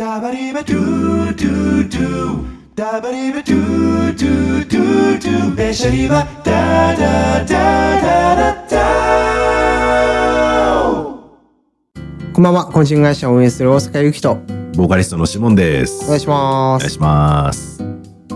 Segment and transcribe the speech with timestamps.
[0.00, 8.80] ダバリバドゥドゥドゥダバリバドゥドゥドゥドゥベシャリバダダダダダダ
[12.32, 14.36] こんばんは、懇親会社を運営する大阪ゆきと、
[14.74, 16.06] ボーカリストのシモンです。
[16.06, 16.82] お願いします。
[16.82, 17.84] お願いします。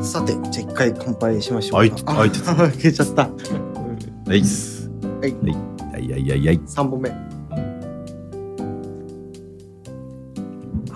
[0.02, 1.78] さて、じゃあ一回乾杯しましょうか。
[1.78, 2.30] はいあはい
[2.72, 3.22] 開け ちゃった。
[3.22, 3.30] は
[4.34, 4.90] いっす。
[5.22, 6.04] はいはい。
[6.04, 6.60] いやいやいやいやい。
[6.60, 7.08] 3本目。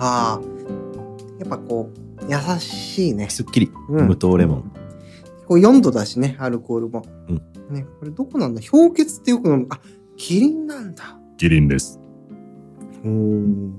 [0.01, 0.48] ああ、
[1.39, 3.29] やっぱこう、優しいね。
[3.29, 3.71] すっきり。
[3.89, 4.71] うん無糖レモン。
[5.47, 7.03] こう4度だしね、アルコールも。
[7.27, 7.41] うん
[7.73, 8.61] ね、これどこなんだ？
[8.69, 9.67] 氷結ってよく飲む。
[9.69, 9.79] あ、
[10.17, 11.17] キリンなんだ。
[11.37, 11.99] キリンです。
[13.03, 13.71] おー。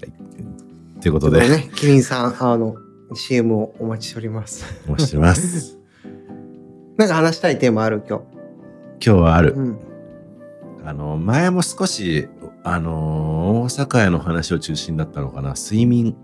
[0.00, 0.12] とい
[1.00, 2.76] ということでね、キリンさん、あの、
[3.14, 4.64] CM をお待ちしております。
[4.86, 5.78] お待ちしてます。
[6.98, 9.48] なんか話したいテーマある今今日はあ日。
[9.48, 9.54] る。
[9.56, 9.78] うん。
[10.84, 12.28] あの、前も少し、
[12.64, 15.54] あのー、大阪屋の話を中心だったのかな。
[15.54, 16.16] 睡眠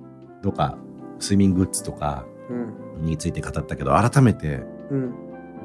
[0.43, 0.77] とか、
[1.20, 3.07] 睡眠グッズとかうん。
[3.07, 5.15] について語ったけど、改めて、うん。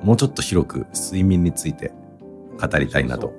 [0.04, 1.92] もうちょっと広く睡眠について
[2.60, 3.34] 語りたいなと。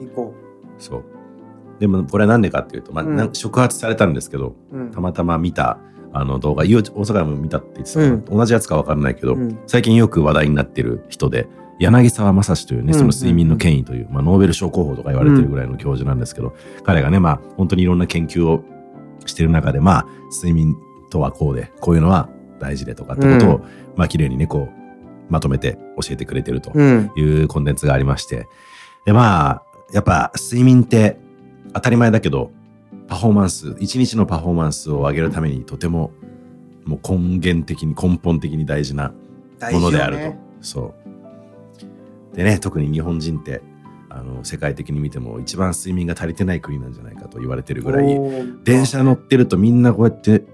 [0.00, 0.08] うん。
[0.08, 0.34] 行こ
[0.78, 1.04] そう。
[1.78, 4.76] でも、これはなんでかっていうと、まあ、うん触発されたんですけど、う。
[4.76, 4.90] うん。
[4.90, 5.78] たまたま見た
[6.12, 18.62] あの動画、大阪でも見たって言ってたうん同じやつか分からないけど、うん最近よく話題になってる人で、柳沢正史というね、うんその睡眠の権威という、まあ、ノーベル賞候補とか言われてるぐらいの教授なんですけど、彼がね、まあ、本当にいろんな研究を
[19.26, 20.76] してる中で、まあ、睡眠
[21.10, 22.28] とはこうで、こういうのは
[22.58, 23.62] 大事でとかってことを、うん
[23.96, 27.10] まあ、綺麗にね、こう、まとめて教えてくれてるとうん。
[27.16, 28.46] いうコンテンツがありまして、
[29.06, 29.62] で、まあ、
[29.92, 31.18] やっぱ睡眠って
[31.72, 32.50] 当たり前だけど、
[33.08, 36.12] パフォーマンス、一日のパフォーマンスを上げるためにとても、
[36.84, 39.12] もう根源的に、根本的に大事な
[39.70, 40.34] ものであると。
[40.60, 41.01] そう。
[42.34, 43.62] でね、特に日本人って、
[44.08, 48.20] あの、世界的に見ても一番睡眠が足りてない国なんじゃないかと言われてるぐらい、
[48.64, 50.44] 電車乗ってるとみんなこうやって、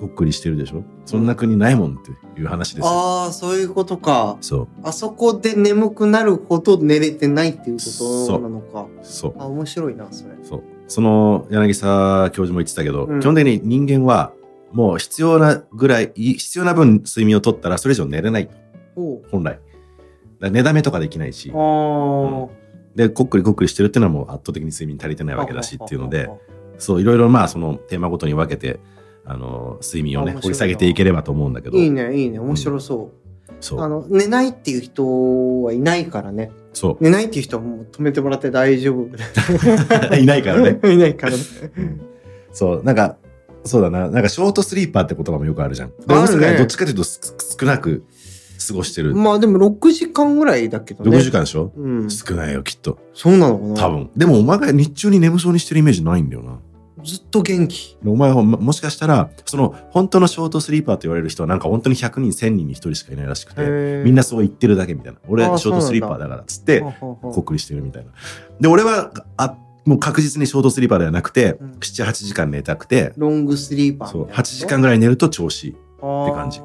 [0.00, 0.82] ほっくりしてるでしょ？
[1.06, 2.10] そんな国ないもんって
[2.40, 2.86] いう話ですよ。
[2.88, 4.36] ああ、そういうことか。
[4.40, 7.84] そう、あそこで眠くなるほど寝れてないっていうこ
[8.28, 8.86] となのか。
[9.02, 9.34] そう。
[9.38, 10.34] あ、面白いな、それ。
[10.42, 10.62] そう。
[10.88, 14.32] その柳沢教授も言ってたけど、うん基本的に人間は
[14.72, 18.50] もう必要なぐらい、い必要な分睡眠を取ったらそれ以上寝れない。
[19.30, 19.60] 本来。
[20.40, 21.56] 寝だめとかできないしあ。
[21.56, 22.48] ー
[22.94, 26.30] で、こっくりこっくりしてるっていうのはもう圧倒的に睡眠足りてないわけだしっていうので、
[26.78, 28.80] そう、いろいろまあそのテーマごとに分けて、
[29.24, 33.24] あの、睡眠をね、掘り下げていければと思うんだけど、いいね、いいね、面白そう。
[33.60, 36.52] そう、あの、寝ないっていう人はいないからね。
[36.72, 39.02] そ寝ないっていう人はもう止めてもらって大丈夫。
[39.04, 39.10] う。
[40.18, 40.78] いないからね。
[40.92, 41.38] いないからね。
[42.52, 43.16] そう、なんか、
[43.64, 45.88] そうだな、なんかショートスリーパーって言葉もよくあるじゃん。
[45.88, 48.04] であるねどっちかというとす少なく
[48.66, 49.14] 過ごしてる。
[49.14, 51.16] まあでも6時間ぐらいだけどね。
[51.16, 52.10] 6時間でしょ、うん。
[52.10, 52.98] 少ないよ、きっと。
[53.12, 53.74] そうなのかな？
[53.74, 53.90] 多。
[53.90, 54.10] 分。
[54.16, 56.58] でもお前が日中に眠そうにしてるイメージないんだよな。
[57.04, 57.98] ずっと元気。
[58.06, 65.18] お前はももしかしたら、その本当のショートスリーパーと言われる人はなんか本当に100人、1000人に1人しかいないらしくて、みんなそう言ってるだけみたいな。
[65.28, 68.12] 俺あーショートスリーパーだからっつって、こっくりしてるみたいな。
[68.58, 75.70] で、俺は、あ、もう確実にショートスリーパーではなくて、うん7、8時間寝たくて、ロングスリーパーそう、みたいな8時間ぐらい寝ると調子いい。
[75.72, 76.60] って感じ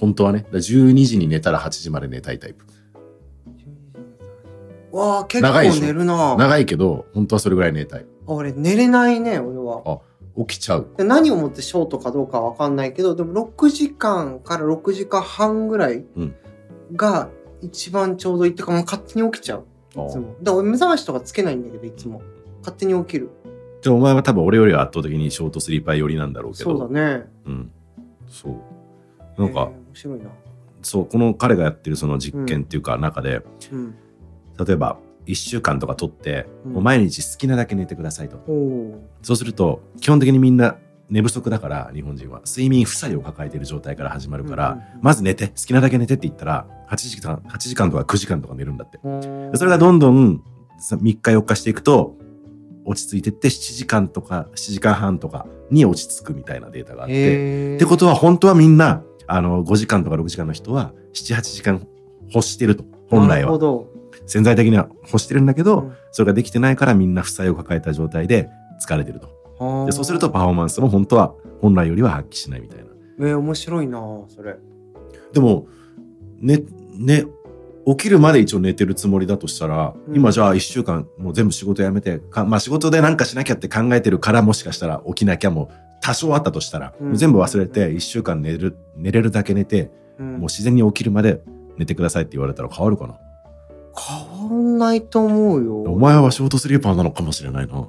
[0.00, 0.38] 本当はね。
[0.38, 2.64] だから12時に寝たら8時まで寝たいタイプ。
[4.92, 5.80] わあ結長いでしょ？
[5.80, 8.00] 構寝るな長いけど、本当はそれぐらい寝たい。
[8.26, 10.00] あ俺寝れないね俺は
[10.46, 10.88] 起きちゃう。
[10.96, 16.34] で何をもってショートかどうかは分かんないけどでも6時間から6時間半ぐらいうん
[16.96, 17.28] が
[17.62, 22.22] 一番ちょうどいいってかもう勝手に起きちゃういつもだから俺目覚ましとかつけないんだけどいつも
[22.60, 23.30] 勝手に起きる
[23.82, 26.76] じゃあお前は多分俺よりは圧倒的にショートスリーパー寄りなんだろうけど。
[26.78, 27.72] そうだねうん。
[28.28, 29.40] そう。
[29.40, 30.30] なんかえー、面白いな
[30.82, 33.42] そう、この彼がやってるその実験っていうか中で、
[33.72, 33.94] うん
[34.58, 38.42] 例えば1週間とか取って、うんもう毎日好きなだけ寝てくださいと。
[39.22, 40.76] そうすると、基本的にみんな
[41.08, 42.42] 寝不足だから、日本人は。
[42.46, 48.98] 睡眠負債を抱えている状態から始まるから、まず寝て、好きなだけ寝てって言ったら、8時間、8時間とか9時間とか寝るんだって。
[49.56, 50.42] それがどんどん
[50.78, 52.16] さ3日4日していくと、
[52.84, 57.76] 落ち着いてって7時間とか7時間半とかに落ち着くみたいなデータがあって。
[57.76, 61.86] ってことは本当はみんな、あの、5時間とか6時間の人は7、8時間
[62.32, 62.84] 欲してると。
[63.08, 63.58] 本来は。
[64.26, 68.48] 潜在的には欲してるんだけど、うんそれができてないからみんな負債を抱えた状態で
[68.84, 69.28] 疲れてると。
[69.86, 72.84] でそうするとパフォーマンスも本当は本来よりは発揮しないみたいな。
[73.20, 74.56] えー、面白いなそれ
[75.32, 75.68] でも、
[76.40, 76.58] ね、
[76.98, 77.26] ね、
[77.86, 85.70] 起きるまで一応寝てるつもりだとしたら、うん今じゃあ一週間もう全部仕事辞めて、かまあ仕事で何かしなきゃって考えてるからもしかしたら起きなきゃも
[86.02, 91.42] 多少あったとしたら、うん全部忘れて一週間寝る、寝れるだけ寝て、うんもう自然に起きるまで
[91.78, 93.18] 寝てくださいって言われたら変わるかな？
[93.96, 97.88] 変わんないと思うよお前はショートスリーパーなのかもしれないな。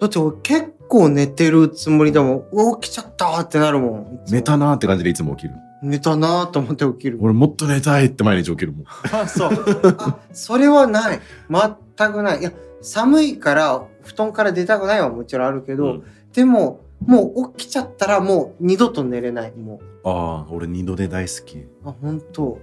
[0.00, 4.20] だって俺結構寝てるつもりでも、うわ起きちゃったってなるもん。
[4.30, 5.54] 寝たなーって感じでいつも起きる。
[5.82, 7.18] 寝たなと思って起きる。
[7.20, 8.84] 俺もっと寝たいって毎日起きるもん。
[9.12, 9.50] あ、そう。
[9.98, 11.20] あ、それはない。
[11.48, 12.40] 全くない。
[12.40, 19.52] いや、寒いから、布団から出たくないはもちろんあるけど、うんでも、もう起きちゃったらもう二度と寝れない。
[19.52, 21.58] もああ、俺二度寝大好き。
[21.58, 21.68] う。
[21.84, 22.60] あ、本当。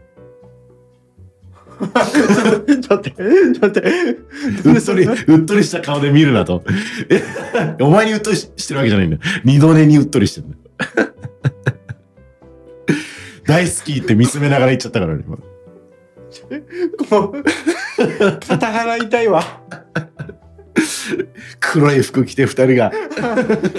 [1.79, 3.81] ちょっと待って、ちょっと待って。
[4.63, 6.63] うっとり、うっとりした顔で見るなと。
[7.09, 7.21] え、
[7.81, 9.21] お前にうっとりししてるわけじゃないんだよ。
[9.43, 10.63] 二度寝にうっとりしてるんだよ。
[13.47, 15.37] 大好きって見つめながら言っちゃったからね、今。
[17.09, 17.43] こう、
[18.47, 19.43] 肩腹痛いわ。
[21.59, 22.91] 黒い服着て二人が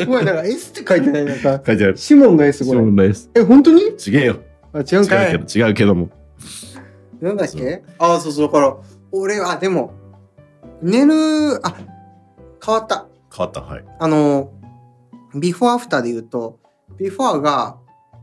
[0.06, 1.96] ごめん、なんか S って書いてないなんか、書いてある。
[1.96, 2.86] シモンの S これそう。
[2.86, 3.30] なんです。
[3.34, 3.96] え、本当に？
[3.96, 4.40] ちげえよ。
[4.72, 6.08] あ、違うんかい違うけど、違うけども。
[7.20, 7.84] なんだっけ？
[7.98, 8.76] あ、そうそう、だから、
[9.12, 9.92] 俺は、でも、
[10.82, 11.74] 寝る、あ、
[12.64, 13.06] 変わった。
[13.34, 13.84] 変わった、はい。
[13.98, 14.50] あの、
[15.34, 16.58] ビフォーアフターで言うと、
[16.96, 17.76] ビフォーが、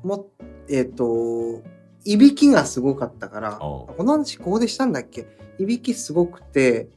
[0.04, 0.28] も、
[0.70, 1.62] えっ、と、
[2.04, 5.28] いびきがすごかったから、おこの話ここでしたんだっけ？
[5.58, 6.90] いびきすごくて、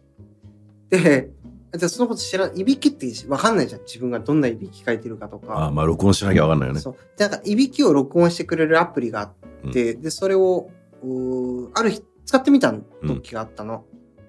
[0.90, 1.30] で、
[1.76, 3.82] じゃあそのこと知らん、いびきってわかんないじゃん。
[3.82, 5.54] 自分がどんないびきかいてるかとか。
[5.54, 6.80] ああ、まあ録音しなきゃわかんないよね。
[6.80, 6.96] そう。
[7.16, 10.70] でなんか、いびきを録音してくれるアプリがあって、で、それを、
[11.02, 12.74] うーある日、使ってみた
[13.06, 13.84] 時があったの。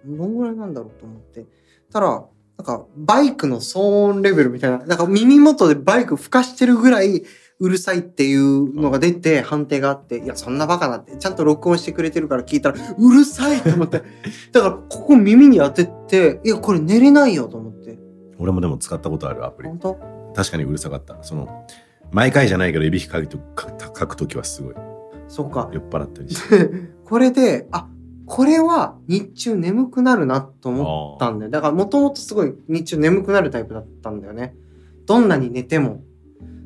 [0.06, 1.46] どんぐらいなんだろうと思って。
[1.92, 2.26] たら、
[2.58, 7.24] なんか、バイクの騒音レベルみたいな、なんか耳元でバイク吹かしてるぐらい
[7.60, 14.02] うるさいっていうのが出て、判定があって、いや、そんなバカなって、ちゃんと録音してくれてるから聞いたら、うるさいと思って。
[14.54, 18.00] だから、ここ耳に当てて、いや、これ寝れないよと思って。
[18.38, 19.70] 俺もでも使ったことあるアプリ。
[19.70, 20.00] 本当？
[20.34, 21.18] 確かにうるさかった。
[21.22, 21.66] その、
[22.12, 24.76] 毎回じゃないけど、いびきかくとか書くときはすごい。
[25.28, 25.70] そうか。
[25.74, 26.72] 酔っ払ったりして。
[27.04, 27.90] これで、あ、
[28.26, 31.52] これは日中眠くなるなと思ったんだよ。
[31.52, 34.56] だからもともとすごい日中眠くなるタイプだったんだよね。
[35.06, 36.04] どんなに寝ても。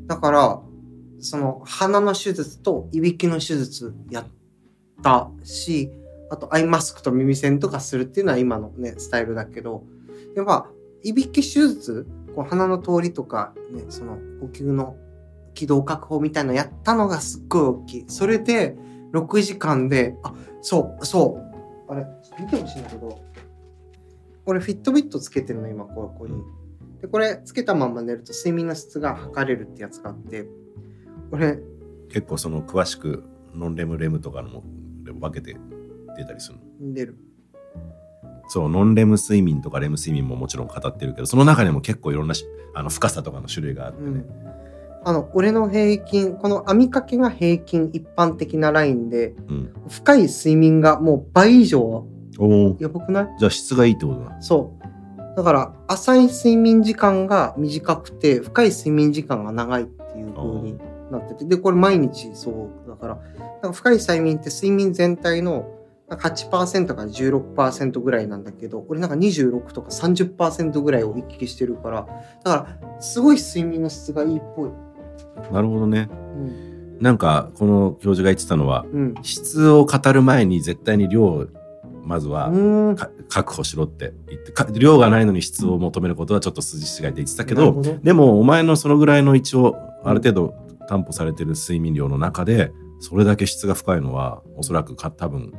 [0.08, 0.62] だから、
[1.24, 4.26] その鼻の手術といびきの手術やっ
[5.02, 5.90] たし、
[6.30, 9.84] あとアイマスクと耳栓とかするっていうのは今のね、スタイルだけど、
[10.36, 10.66] でまあ、
[11.04, 14.96] いびき手術、こう鼻の通りとか、ね、その呼吸の
[15.54, 18.06] 気道確保みたいなのやったのがすっごい大きい。
[18.08, 18.76] それで、
[19.14, 21.92] 6時間で、あ、そう、そう。
[21.92, 22.06] あれ、
[22.40, 23.22] 見てほしいんだけど、
[24.46, 26.42] これフィットビットつけてるの、今、ここに。
[27.02, 30.48] で、これ、つけたまま寝ると睡眠の質が測れるってやつがあって、
[31.34, 31.58] これ、
[32.10, 33.24] 結構その詳しく
[33.56, 34.64] ノンレムレムとかのも
[35.20, 35.58] 分けて
[36.16, 36.94] 出たりするの？
[36.94, 37.18] 出る。
[38.50, 42.46] そう、ノンレム睡眠とかレム睡眠ももちろん語ってるけど、その中にも結構いろんなし
[42.76, 44.26] あの深さとかの種類があってねうん。。
[45.06, 49.74] あの、俺の平均、この編み掛けが平均一般的なラインで、うん。
[49.90, 52.08] 深い睡眠がもう倍以上、お
[52.38, 52.78] お。
[52.80, 53.28] やばくない？
[53.40, 54.40] じゃあ質がいいってことだ。
[54.40, 55.36] そう。
[55.36, 60.03] だから、浅い睡眠時間が短くて、深い睡眠時間が長いって
[61.14, 63.20] なってて、で、これ毎日そうだから、
[63.62, 65.72] なんか深い睡眠って睡眠全体の
[66.10, 72.08] なんか8%から16%ぐらいなんだけど、俺なんか26とか30%ぐらいを行き来してるから、
[72.44, 74.72] だから、すごい睡眠の質がいいっぽい。
[75.52, 76.10] なるほどね。
[76.12, 76.98] うん。
[77.00, 79.16] なんかこの教授が言ってたのは、うん。
[79.24, 81.48] 質を語る前に絶対に量を
[82.04, 82.52] まずは
[83.30, 90.63] 確保しろって言ってか量がないのに質を求めることはちょっと筋違いって言ってたけどでもお前のそのぐらいの一応ある程度
[90.94, 95.52] 担保されてる睡眠量の中でそれだけ質が深いのはおそらくか多分、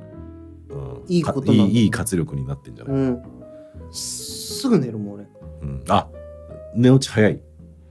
[0.70, 3.22] うんいいこといいいい活力になってんじゃない、うん。
[3.92, 5.26] すぐ寝るもん、俺。
[5.62, 6.08] うんあ
[6.74, 7.40] 寝落ち早い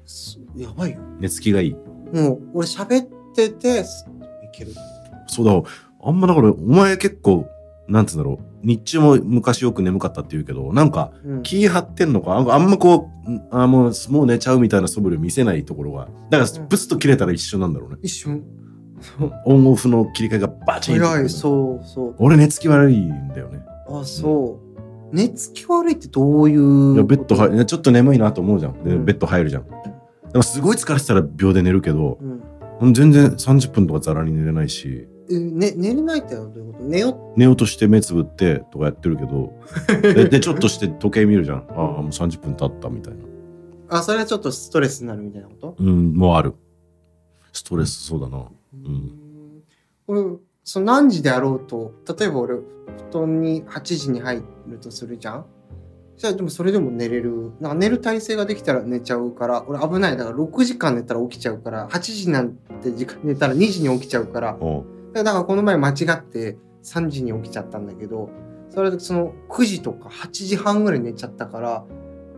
[0.05, 0.99] すやばいよ。
[1.19, 1.75] 寝つきがいい
[2.13, 4.05] もう、俺喋ってて、す
[4.43, 4.73] いける。
[5.27, 5.69] そうだ
[6.01, 7.47] あんまだからお前結構
[7.87, 11.43] なんつうんだろう日中も昔よく眠かったって言うけどなんかうん。
[11.43, 12.31] 気張ってんのか？
[12.31, 18.43] ああんまこうんあもうもう寝ちゃうみたいな素振りを見せないところがだからうんプスッと切れたら一瞬なんだろうね、一瞬。
[19.45, 22.15] オンオフの切り替えがバチンと早い、そうそう。
[22.19, 23.59] 俺寝つき悪いんだよね
[23.89, 24.59] あ、そ
[25.11, 25.15] う。
[25.15, 26.93] 寝つき悪いってどういう。
[26.93, 32.17] いやベッド入るちょっと眠いなと思うじゃんで、うんベッド入るじゃんでもすごい疲れてたら秒で寝るけど
[32.79, 32.93] うん。
[32.93, 36.83] 全然30分とかざらに寝れないしえ、ね、寝れないってどういうこと？
[36.85, 39.53] 寝よ寝ようとして目つぶってとかやってるけど。
[40.01, 41.57] ででちょっとして時計見るじゃん。
[41.69, 43.19] ああもう30分経ったみたいな。
[43.97, 45.75] あ、それはちょっとストレスになるみたいなこと？
[45.79, 46.53] うんもうある。
[47.51, 48.45] ストレスそうだな。
[48.73, 49.11] うん。
[50.07, 52.63] 俺、その何時であろうと、例えば俺、布
[53.13, 55.45] 団に8時に入るとするじゃん？
[56.17, 57.51] じゃあでもそれでも寝れる。
[57.59, 60.17] なんか寝る体勢ができたら寝ちゃうから、俺危ない。
[60.17, 68.29] だから6時間寝たら起きちゃうから、8時なんて時間寝たら2時に起きちゃうから、おうだからこの前間違って3時に起きちゃったんだけど、
[68.69, 71.85] それでその9時とか8時半ぐらい寝ちゃったから、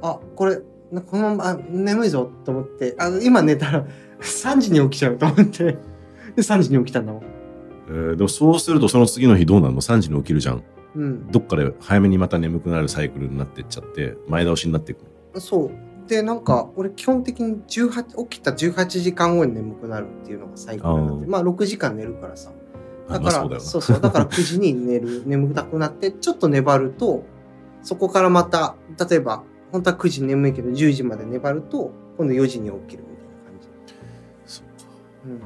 [0.01, 0.59] あ、これ
[0.91, 3.85] なこのままあ眠いぞと思ってあ今寝たら
[4.21, 5.77] 3時に起きちゃうと思ってで
[6.37, 7.23] 3時に起きたんだもん。
[7.87, 10.63] えーでもそうするとその次の日どうなるの ?3 時に起きるじゃん。
[10.95, 15.03] うん、どっかで早めにまた眠くなるサイクルになってっちゃって、前倒しになっていく
[15.33, 15.41] の？
[15.41, 15.71] そう
[16.07, 22.51] でなんか俺基本的に18起きた18時間後に眠くなるっていうのが最高なんでまあ6時間寝るからさ
[23.09, 23.81] だからあまあそう。
[23.81, 27.23] そうだから9時に寝る 眠たくなってちょっと粘ると
[27.81, 28.75] そこからまた
[29.09, 33.93] 例えば本当は9時に眠いけど10時まで粘ると今度4時に起きるみたいな感じ、
[34.45, 35.45] そうか。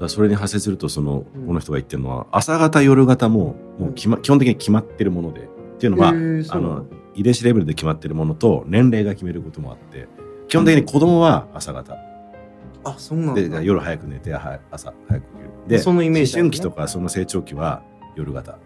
[0.00, 1.46] うん、それに派生するとその、うん。
[1.46, 5.44] この人が言ってるのは朝方夜型ももう決、ま、基本的に決まってるものでっ
[5.78, 10.06] ていうのは、へーあの遺伝子レベルで決まってるものと年齢が決めることもあって
[10.46, 11.96] 基本的に子供は朝方
[12.84, 15.50] あそうなんでだ夜早く寝ては朝早く起きる。
[15.66, 16.42] でそのイメージね。
[16.42, 17.82] 思春期とかその成長期は
[18.16, 18.58] 夜型。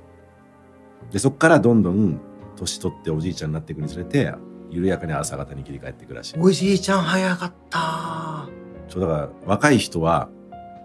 [1.10, 2.20] でそこからどんどん
[2.56, 4.32] 年取っておじいちゃんになっていくにつれて
[4.70, 6.36] 緩やかに朝方に切り替えていくらしい。
[6.38, 8.48] おじいちゃん早かった。
[8.88, 10.28] そうだから若い人は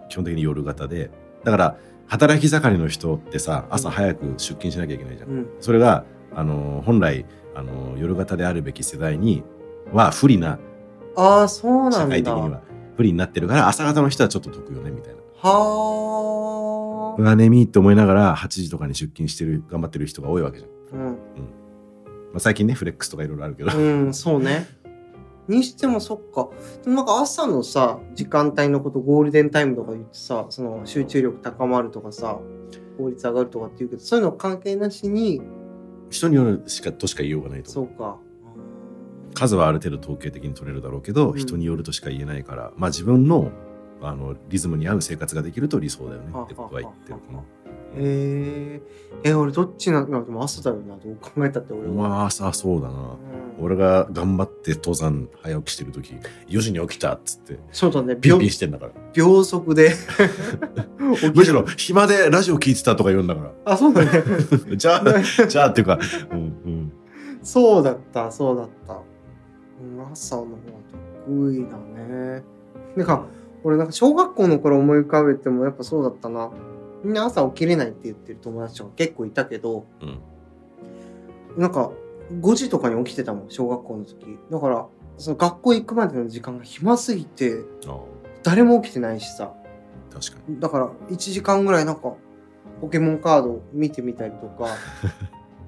[0.08, 1.10] 基本的に夜型で
[1.44, 5.48] だから働き盛りの人ってさ朝早く出勤しなきゃいけないじゃん、うん。
[5.60, 6.04] それが
[6.34, 9.44] あの本来あの夜型であるべき世代に
[9.92, 10.58] は不利な
[11.16, 11.98] ああそうなんだ。
[11.98, 12.60] 社会的には
[12.98, 15.20] 不利になってるから朝方の人はちょっと得よねみたいな。
[15.40, 21.00] はうわ眠いって思いながら8時とかに出勤してる頑張ってる人が多いわけじゃん。
[21.00, 21.16] あうんま
[22.34, 24.66] あ、最近ねフレックスとかいろいろあるけど、うん、そうね。
[25.46, 26.48] にしてもそっか。
[26.82, 32.40] でもなんか朝のさ、時間帯のことゴールデンタイムとか言ってさ、その集中力高まるとかさ、
[32.98, 35.40] 効率上がるとかって言うけど、そういうの関係なしに、
[36.10, 38.18] 人によるしかとしか言いようがないと思うそうか。
[39.34, 43.50] 数はある程度統計的に取れるだろうけど、うん人によるとしか言えないからまあ自分の
[44.00, 47.44] あのリズムに合う生活ができると理想だよねはあってことは言ってるかなは。
[47.96, 51.94] えー、え、俺どっちなのでも朝だよな、どう考えたって俺は。
[51.94, 52.94] まあ朝そうだな。
[52.94, 56.14] うん俺が頑張って登山早起きしてる時
[56.48, 59.94] 4時に起きたっつってそうだね、ピン秒ピンしてんだから秒速で。
[61.34, 64.10] むしろ暇でラジオ聞いてたとか言うんだかあ、そうだね。
[64.68, 65.98] ら じゃあ じゃあっていうか
[66.30, 66.92] うんうん
[67.42, 69.00] そうだった、そうだった。
[69.82, 70.56] うん朝の方が
[71.26, 72.42] 得意だね。
[72.96, 73.26] なんか、
[73.64, 76.50] 俺なんか小学校の頃思い浮かべてもやっぱそうだったな。
[77.04, 80.18] みんな朝起きれないって言ってる友達とか結構いたけど、うん
[81.56, 81.90] なんか
[82.40, 84.38] 5時とかに起きてたもん、小学校の時。
[84.50, 87.98] だから、その学校行くまでの時間が暇すぎて、あ
[88.42, 89.52] 誰も起きてないしさ。
[89.54, 92.14] あ確かにだから1時間ぐらいなんか、
[92.80, 94.68] ポケモンカード見てみたりとか、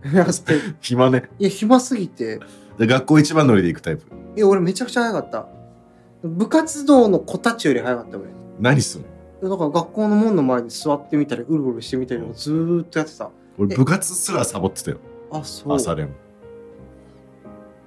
[0.81, 2.41] 暇ねいや、暇すぎて、
[2.79, 4.05] で学校一番乗りで行くタイプ
[4.37, 5.47] いや、俺めちゃくちゃ早かった。
[6.23, 8.29] 部活動の子たちより早かった、俺。
[8.29, 9.09] い何すんの
[9.43, 13.25] やだから学校の門の前に座ってみたり、うるうるしてみたりとかずーっとやってた。
[13.25, 14.99] え俺部活すらサボってたよ
[15.31, 15.75] あ、そう。
[15.75, 16.09] 朝練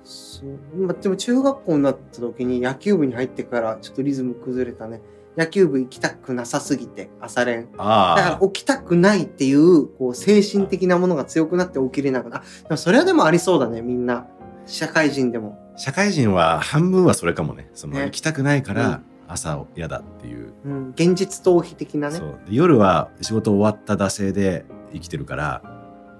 [0.03, 0.77] そう。
[0.77, 5.01] まあ、でも中学校になった時に野球部に入ってからちょっとリズム崩れたね。
[5.37, 7.71] 野球部行きたくなさすぎて、朝練。
[7.71, 12.37] だあから起きたくないっていう、こう、精神的なものが強くなって起きれなくな。
[12.37, 14.27] あでもそれはでもありそうだね、みんな。
[14.65, 15.59] 社会人でも。
[15.75, 20.89] 社会人は半分はそれかもねそのね行きたくないかうら朝嫌だっていう、うん。
[20.91, 25.61] 現実逃避的なね夜は仕事終わった惰性で生きてるから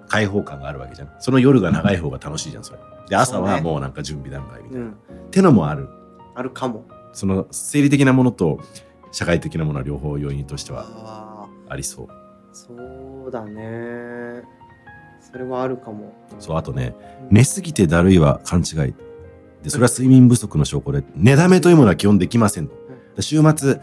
[0.08, 4.92] 開放感があるわけじゃんその夜が長い方が楽しいじゃんそれで朝はもうなんか準備段階みたいな、うん。
[4.92, 4.96] っ
[5.30, 5.88] てのもある
[6.36, 6.86] あるかも。
[7.14, 8.60] その生理的なものと
[9.12, 11.48] 社会的なものは両方要因としては。
[11.70, 12.08] ありそう
[12.52, 12.74] そ
[13.28, 14.44] うだね。
[15.34, 16.14] それはあるかも。
[16.40, 16.96] そうあとね
[17.30, 18.94] 寝すぎてだるいは勘違い。
[19.64, 22.70] でそれは睡眠不足の証拠で寝だめというものは基本できません
[23.20, 23.80] 週末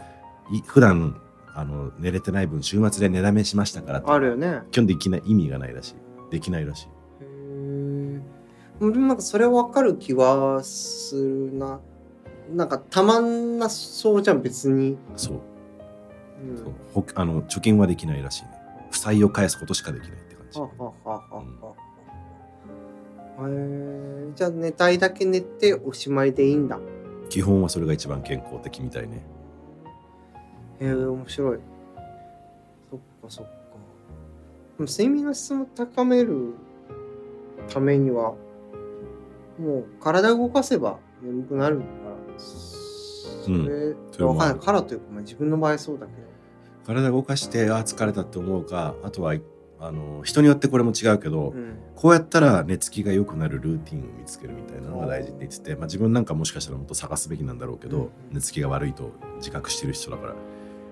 [0.51, 1.19] い普段
[1.53, 4.61] あの寝れてない分週末で寝だめしましたからあるよね。
[4.71, 5.95] 基本できない意味がないらしい。
[6.31, 6.87] できないらしい。
[7.23, 8.21] へ
[8.79, 11.79] なんかそれはわかる気はするな。
[12.53, 14.97] なんかたまんなそうじゃん、別に。
[15.15, 15.41] そう。
[16.49, 16.57] うん。
[16.57, 16.67] そう。
[16.93, 18.49] ほあの貯金はできないらしいね。
[18.89, 20.11] 負債を返すことしかできない
[20.51, 21.43] じはははは
[23.39, 23.47] は。
[23.49, 24.31] へえ。
[24.35, 26.79] じゃあ寝たいだけ寝ておしまいでいいんだ。
[27.29, 29.23] 基本はそれが一番健康的みたいね
[30.81, 31.59] へえ、面白い。
[32.89, 33.51] そっかそっか。
[34.77, 36.53] でも睡眠の質を高める
[37.69, 38.33] ためには、
[39.57, 44.65] もう体を動かせば眠くなるから、それ、それもあるわかんない。
[44.65, 46.27] からというか、まあ、自分の場合そうだけど。
[46.85, 49.35] 体動かしてあー疲れたって思うかあとは
[49.83, 51.73] あの人によってこれも違うけど、うん。
[51.95, 58.09] こうやったら寝つきが良くなるルーティンを見つけるみたいなのが大事って言ってて、まあ、自分なんかもしかしたらもっと探すべきなんだろうけど、うん。
[58.31, 60.37] 寝つきが悪いと自覚してる人だから、ま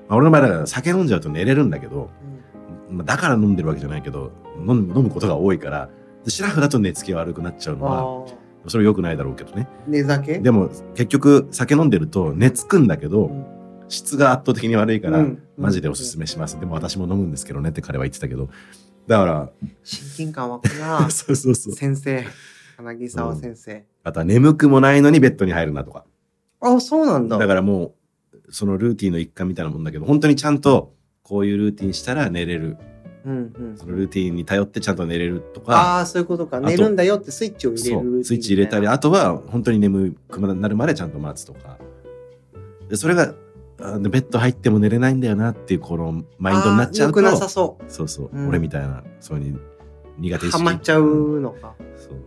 [0.09, 2.09] あ、俺の場合だから酒飲んじゃうと寝れるんだけど、
[2.89, 5.89] まあ、だから飲んでるわけじゃないけど飲む飲むことが多いから
[6.25, 8.27] でシラフだと寝つきが悪くなっちゃうのは
[8.65, 9.67] あそれ良くないだろうけどね。
[9.87, 10.39] 寝酒？
[10.39, 13.58] でも結局酒飲んでると寝つくんだけど、うん
[13.89, 15.43] 質が圧倒的に悪いから、うん。
[15.57, 18.49] マジでおすすめします、でも私も飲むんですけどねって彼は言ってたけど。
[19.07, 19.49] だから
[19.83, 21.09] 親近感湧くな。
[21.11, 21.73] そうそうそう。
[21.73, 22.25] 先生。
[22.79, 26.05] 柳沢先生、あとは眠くもないのにベッドに入るなとか。
[26.61, 27.37] あそうなんだ。
[27.37, 27.93] だからも
[28.33, 30.93] うそのルーティンの一環みたいなもんだけど本当にちゃんと
[31.23, 32.77] こういうルーティンしたら寝れる。
[33.25, 33.77] うんうん。
[33.77, 35.73] そのルーティンに頼ってちゃんと寝れるとか。
[35.73, 36.61] ああそういうことか。
[36.61, 38.23] と寝るんだよってスイッチを入れそるう。
[38.23, 41.77] スイッチ入れたりあとは本当に眠くなるまでちゃんと待つとか。
[42.87, 43.33] でそれが
[43.79, 48.49] ベッド入っても寝れないんだよなっていうこのマインドになっちゃうとそそうそう、うん。
[48.49, 49.59] 俺みたいなそういう
[50.17, 50.63] 苦手う意識。
[50.63, 51.75] ハマっちゃうのか。
[51.95, 52.17] そう。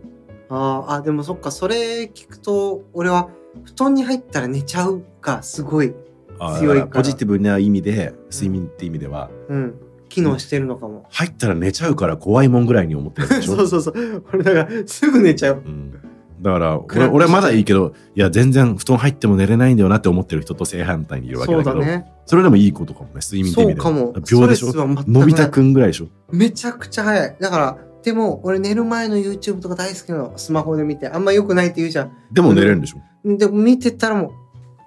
[0.49, 3.29] あーあでもそっかそれ聞くと俺は
[3.63, 5.93] 布団に入ったら寝ちゃうがすごい、
[6.39, 6.91] あ強いから。
[6.91, 9.75] ポジティブな意味で睡眠って意味では、うん、
[10.09, 13.55] 機能してるのかも、入ったら寝ちゃうから怖いもんぐらいに思ってるでしょ。
[13.57, 14.25] そうそうそう。
[14.33, 15.61] 俺だからすぐ寝ちゃう。
[15.65, 16.02] うん
[16.43, 21.71] だから俺俺はまだいいけどいや全然布団入っても寝れないんだよなって思ってる人と正反対にいるわけだけど。
[21.71, 22.05] そね。
[22.25, 23.87] それでもいいことかもね睡眠って意味では。
[23.87, 24.41] そうかも。
[24.41, 24.73] 秒でしょ？
[25.07, 26.07] のび太くんぐらいでしょ？
[26.31, 27.35] めちゃくちゃ早い。
[27.39, 30.33] だからでも俺寝る前の YouTube とか大好きなの。
[30.37, 31.07] スマホで見て。
[31.07, 34.33] あんま良くないって言うじゃでも寝れるんでしょ、んでも見てたらも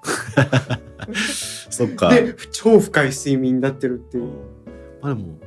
[1.70, 2.08] そっか。
[2.08, 4.28] うで超深い睡眠になってるっていう、
[5.00, 5.38] あでも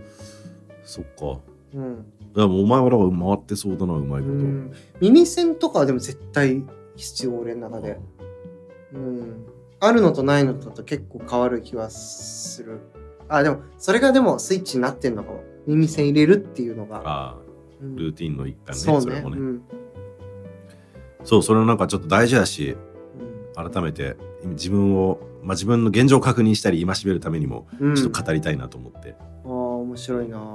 [0.84, 1.40] そっか。
[1.76, 2.06] うん
[2.36, 6.64] でもお前はだから回ってそうだなうまいこと、うん、耳栓とかはでも絶対
[6.96, 8.00] 必要俺の中で、
[8.94, 9.46] うん、
[9.80, 12.80] あるのとないのとだと結構変わる気はする。
[13.28, 15.44] あでもそれがでもスイッチになってんのかも。
[15.68, 17.38] 耳栓入れるっていうのが、ああ
[17.82, 17.96] うん。
[17.96, 19.16] ルーティンの一環ねそうね。
[19.16, 19.62] れもね、うん。
[21.24, 22.76] そうそれなんかちょっと大事だし
[23.56, 23.72] うん。
[23.72, 30.40] 改めて自分を、まあ、自分の現状を確認したり戒めるためにもうん、ちょっと語りたいなと思って、だかああ面白いなあ。
[30.42, 30.46] ら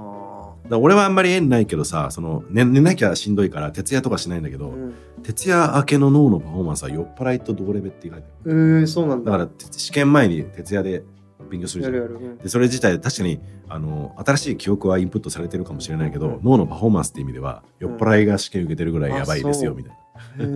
[0.71, 4.95] 俺はあんまり縁ないけどさその寝寝なきゃしんどいから徹夜とかしないんだけど、うん。
[5.23, 9.33] 徹夜明けの脳のパフォーマンスは酔っ払いと同レベって書いてあえー、そうなんだ。
[9.37, 11.03] るだから試験前に徹夜で
[11.51, 12.39] 勉強するじゃん。
[12.39, 16.41] でそれ自体確かにあの新しい記憶はインプットされてるかもしれないけど、うん。
[16.43, 19.93] 脳のパフォーマンスって意味では酔っ払いが試験受けてるぐらいやばいですよ、みたい
[20.39, 20.49] な。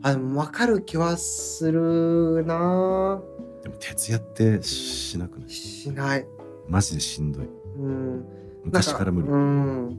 [0.00, 3.20] あでも分かる気はするな。
[3.62, 5.50] でも徹夜ってしなくない？
[5.50, 6.26] しない。
[6.68, 7.48] マジでしんどい。
[7.78, 8.37] うん
[8.72, 9.98] 昔から無理、うん。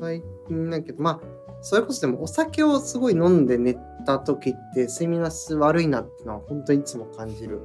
[0.00, 1.26] 最近だけどまあ
[1.62, 7.60] それこそでもお酒をすごい飲んで寝た時って睡眠の質悪いなってのは本当にいつも感じる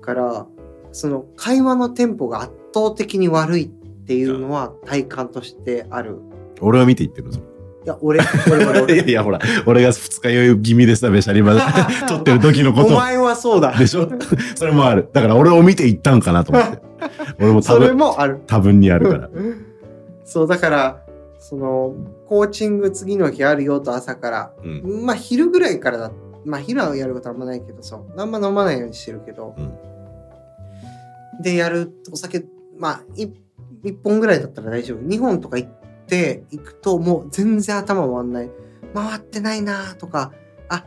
[0.00, 0.46] から
[0.92, 3.68] その会話のテンポが圧倒的に悪いっ
[4.04, 6.18] ていうのは体感としてある。
[6.60, 7.44] 俺は見て言ってるのそれ
[7.84, 8.96] いや俺俺俺い俺。
[8.98, 11.60] や いやほら俺が二日酔い気味でさべしゃりまで。
[12.08, 12.88] 撮ってる時のこと。
[12.88, 13.76] お前はそうだ。
[13.76, 14.08] でしょ？
[14.54, 15.08] それもある。
[15.12, 16.78] だから俺を見て言ったんかなと思って
[17.38, 18.40] 俺も多それ分もある。
[18.46, 19.30] 多分にあるから。
[20.24, 21.02] そうだから
[21.38, 21.94] その
[22.28, 24.52] コーチング次の日あるよと朝から。
[24.62, 25.04] うん。
[25.04, 26.12] まあ昼ぐらいからだ
[26.44, 28.20] まあ昼はやることあんまないけどそう。
[28.20, 29.54] あんま飲まないようにしてるけど、
[31.42, 32.44] でやるお酒
[32.78, 33.32] まあ 1,
[34.02, 34.98] 本ぐらいだったら大丈夫。
[34.98, 35.70] 2本とか行っ
[36.06, 38.50] て行くともう全然頭回んない。
[38.94, 40.32] 回ってないなとか
[40.68, 40.84] あ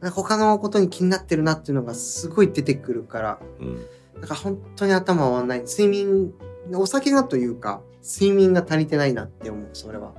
[0.00, 3.38] なんか他のことに気になってるなっていうのがすごい出てくるから。
[3.60, 3.78] うん
[4.20, 5.60] なんか本当に頭回んない。
[5.62, 6.32] 睡眠
[6.72, 10.14] お酒がというか睡眠が足りてないなって思うそれは。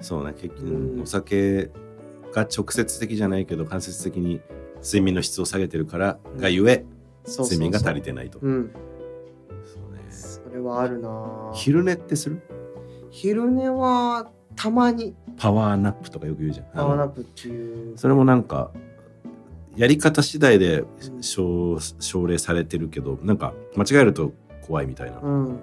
[0.00, 1.02] そうね結局、うん。
[1.02, 1.70] お酒
[2.32, 4.40] が直接的じゃないけど間接的に
[4.82, 6.84] 睡眠の質を下げてるからがゆえ、
[7.24, 7.58] そうそうそう。
[7.58, 8.70] 睡眠が足りてないと、うん。
[9.64, 10.02] そうね。
[10.10, 11.08] それはあるな。
[11.08, 12.42] ぁ昼寝ってする？
[13.10, 15.14] 昼寝はたまに。
[15.36, 16.66] パワーナップとかよく言うじゃん。
[16.74, 17.96] パワーナップっていう。
[17.96, 18.72] それもなんか
[19.76, 24.32] やり方次第でうん奨奨励されてるけどなんか間違えると
[24.66, 25.46] 怖いみたいな、うん。
[25.46, 25.58] うん。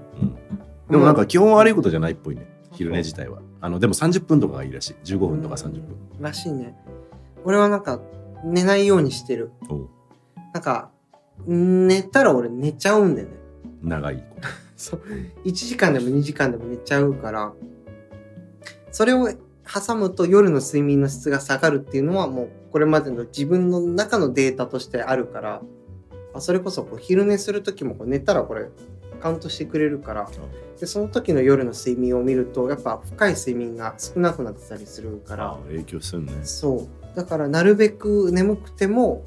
[0.89, 2.47] でもなんか基本悪いことじゃないっぽいね。
[2.73, 3.41] 昼寝自体は。
[3.59, 4.95] あのでも30分とかがいいらしい。
[5.03, 6.75] 15分とか30分、らしいね。
[7.43, 7.99] 俺はなんか
[8.43, 9.51] 寝ないようにしてる。
[10.53, 10.91] なんか
[11.47, 13.33] 寝たら俺寝ちゃうんだよね。
[13.81, 14.23] 長い
[14.77, 15.01] そう。
[15.45, 17.53] 1時間でも2時間でも寝ちゃうから。
[18.91, 19.29] それを
[19.73, 25.61] 挟むと夜の睡眠の質が下がるっていうのはもうこれまでの自分の中のデータとしてあるから
[26.33, 28.67] あそれこそこう昼寝する時もこう寝たらこれ
[29.21, 30.29] カウントしてくれるから。
[30.79, 35.59] でその時の夜の睡眠を見るとやっぱ深い睡眠が少なくなってたりするから。
[35.67, 36.33] 影響するね。
[36.41, 37.15] そう。
[37.15, 39.23] だからなるべく眠くても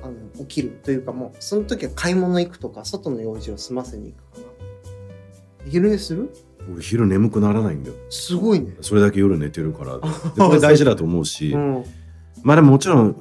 [0.00, 6.30] あの起きるというかもうその時は買い物行くとか外の用事を済ませに行くかな昼寝する？
[6.72, 7.96] 俺昼眠くならないんだよ。
[8.10, 8.72] すごいね。
[8.80, 9.98] それだけ夜寝てるから。
[9.98, 10.02] で
[10.36, 11.84] これ大事だと思うし、うん。
[12.42, 13.16] まあでももちろん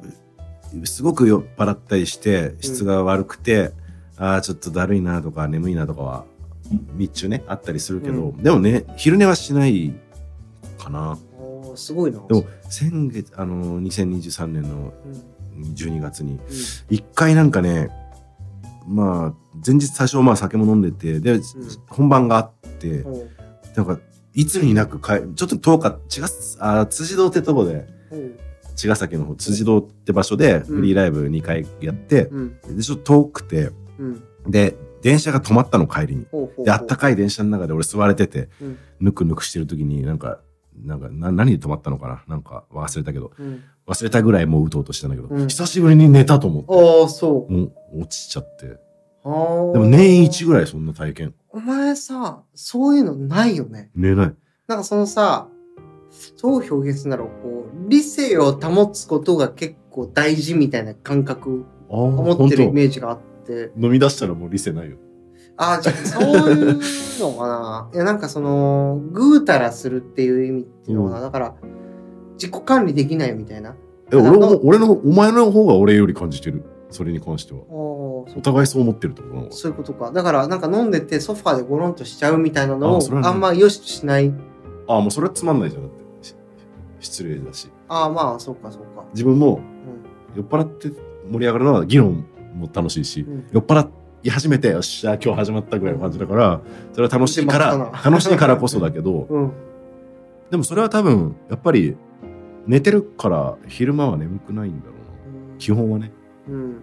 [0.84, 3.72] すごく酔っ払ったりして質が悪くて、
[4.18, 6.26] ああちょっとだるいなとか眠いなとかは
[6.96, 9.94] 日中ねあったりするけど、うでもね昼寝はしない
[10.78, 11.18] かな。
[11.76, 12.20] すごいな。
[12.28, 14.94] でも先月あの2023年の
[15.58, 16.40] うん、12月に
[16.88, 17.90] 一回なんかね
[18.88, 19.34] まあ
[19.66, 21.40] 前日最初まあ酒も飲んでてで、
[21.90, 23.37] 本番があってうんうん
[23.78, 24.00] なんか
[24.34, 26.28] いつになくかえちょっと遠か茅ヶ
[26.60, 28.40] あ辻堂ってとこでうん。
[28.76, 32.60] 茅ヶ崎の方辻堂って場所でフリーライブ2回やって、うん。
[32.76, 34.24] でちょっと遠くてうん。
[34.48, 36.26] で電車が止まったの帰りに。
[36.66, 38.78] であったかい電車の中で俺座れててうん。
[39.00, 40.40] ぬくぬくしてる時になんか
[40.84, 42.24] なんかな何で止まったのかな？
[42.28, 43.32] なんか忘れたけど。
[43.38, 43.64] うん。
[43.86, 45.48] 忘れたぐらいもううとうとしてたんだけど、うん。
[45.48, 47.02] 久しぶりに寝たと思って。
[47.02, 47.54] ああそう。
[47.54, 47.64] も
[47.94, 48.66] う落ちちゃって。
[48.68, 48.78] で
[49.26, 53.90] も年一ぐらいそんな体験お前さそういうのないよね？
[53.96, 54.36] 寝ない
[54.68, 55.48] なんかそのさ
[56.42, 57.28] どう表現するんだろう？
[57.42, 63.72] こう理性を保つことが結構大事みたいな感覚ああ思ってるイメージがあって。
[63.76, 64.98] 飲み出したらもう理性ないよ
[65.60, 66.80] ああ、じゃあそういう
[67.20, 67.90] のかな。
[67.96, 71.20] いや、なんかその、ぐうたらするっていう意味っていうのかな。
[71.20, 71.56] うだから、
[72.34, 73.74] 自己管理できないみたいな。
[74.12, 77.60] え俺も俺のお前の方が俺より感じてるそれに関しては。
[77.70, 80.12] お互いそう思ってるってことなのかそういうことか。
[80.12, 84.34] だから、なんか飲んでてソファーでゴロンとしちゃうみたいなのをあんまよしとしない。
[84.88, 85.84] ああもうそれはつまんないじゃん。
[85.84, 86.28] だって。
[86.28, 86.36] し
[87.02, 87.70] 失礼だし。
[87.90, 89.06] ああ、まあ、そうか、そうか。
[89.14, 89.62] 自分も
[90.36, 90.90] う酔っ払って
[91.30, 93.30] 盛り上がるのは議論も楽しいし、ん。
[93.30, 93.48] うん。
[93.52, 93.90] 酔っ払
[94.24, 99.52] い始めてよっしゃ今日始まったぐらいの感じだからそれは楽しいか出ら楽しいからこそだけど うん。
[100.50, 101.96] でもそれは多分やっぱり
[102.66, 105.58] 寝てるから昼間は眠くないんだろうな。
[105.58, 106.12] 基本はね
[106.50, 106.76] うん。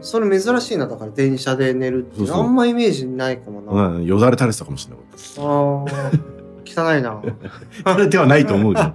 [0.00, 3.88] それ珍しいな、だから電車で寝るっていうそうそうあんまイメージないかもな。
[3.88, 5.04] うんよだれ垂れてたかもしれない
[5.38, 7.22] ああ、汚いな。
[7.86, 8.86] 垂れてはないと思うけど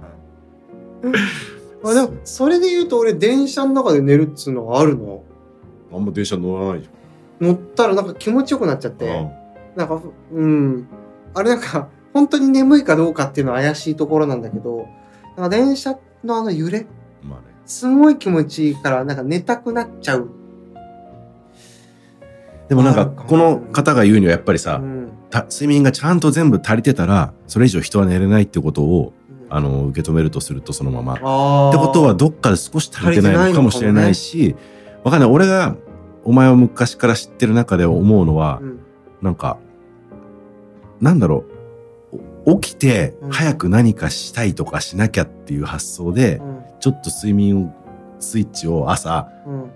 [1.82, 5.22] まあでも、それで言うと俺電車の中で寝るっつうのはあるの？
[5.92, 6.88] あんま電車乗らないじ
[7.40, 9.30] 乗ったらなんか気持ちよくなっちゃっゃんて。
[9.76, 10.00] なんか、
[10.32, 10.86] うん。
[11.34, 14.86] あれなんか、本当に眠いかどうかっていうのは怪しいところなんだけど、
[15.36, 16.86] なんか電車のあの揺れ、
[17.66, 20.30] すごい気持ちいいから、なんか寝たくなっちゃう。
[22.68, 25.12] でもなんかこの方が言うにはやっぱりさ、うん。
[25.30, 29.12] た睡眠がちゃんと全部足りてたらそれ以上人は寝れないってことを
[29.50, 31.14] あの受け止めるとするとそのまま。
[31.14, 34.56] ってことはどっかで少し足りてないのかもしれないし
[35.02, 35.30] わかんない。
[35.30, 35.76] 俺が
[36.24, 38.80] お前を昔から知ってる中で思うのはうん。
[39.20, 39.58] なんか
[41.00, 41.50] なんだろう。
[41.50, 41.53] お
[42.46, 47.72] 起きてうん早く何かしたいとかしなきゃっていう発想でうんちょっと睡眠
[48.20, 49.70] スイッチを朝うん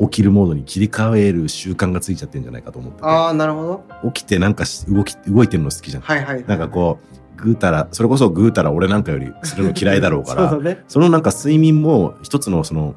[0.00, 4.10] 起きるモードに切り替える習慣がついちゃってんじゃないかと思っててああ、なるほど。
[4.10, 6.02] 起きてなんかし動き動いてるの好きじゃん。
[6.02, 6.44] はいはい。
[6.46, 6.98] なんかこ
[7.36, 10.82] うぐうたらそれこそぐうたら俺なんかよりするの嫌いだろうから そね。
[10.88, 12.94] そのなんか睡眠も一つのその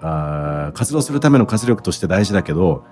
[0.00, 2.84] あー活動するための活力として大事だけど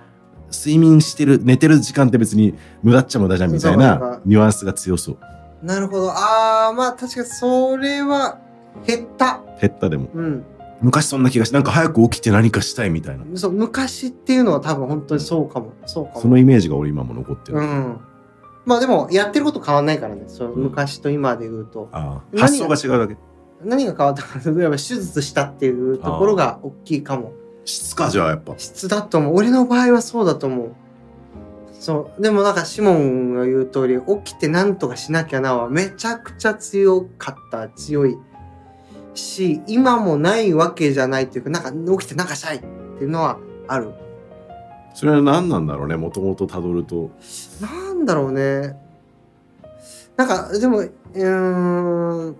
[0.52, 5.18] 睡眠してる寝てる時間って別に無駄っちゃ無駄じゃんみたいなニュアンスが強そう
[5.62, 6.10] なるほど。
[6.10, 8.38] ああ、まあ確かにそれは
[8.86, 9.42] 減った。
[9.60, 10.44] 減ったでもうん。
[10.80, 15.72] 昔そんな気がしてなんか早く起きて何かしたいみたいなそう、昔っていうのは多分本当にそうかも。
[15.86, 16.20] そうかも。
[16.20, 18.00] そのイメージが俺今も残ってる、うん。
[18.64, 20.24] まあでも、やってること変わんないからね。
[20.26, 21.88] そううん昔と今で言うと。
[21.92, 23.16] あー何が発想が違うだけ
[23.64, 27.32] 何が変わったか、例えば手術したっていうところが大きいかも。
[27.64, 29.36] 質かじゃあやっぱ質だと思う。
[29.36, 30.72] 俺の場合はそうだと思う。
[31.72, 32.22] そう。
[32.22, 38.16] でもなんか、シモンが言う通り、起きて何とかしなきゃなはめちゃくちゃ強かった、強い
[39.14, 42.66] し、今もないわけじゃないっていうか、なんか起きてなんかしたいって
[43.02, 43.90] いうのはある。
[44.94, 47.10] それは何なんだろうねもともとたどると
[47.62, 48.76] なんだろうね。
[50.16, 52.36] なんか、でも、うーん、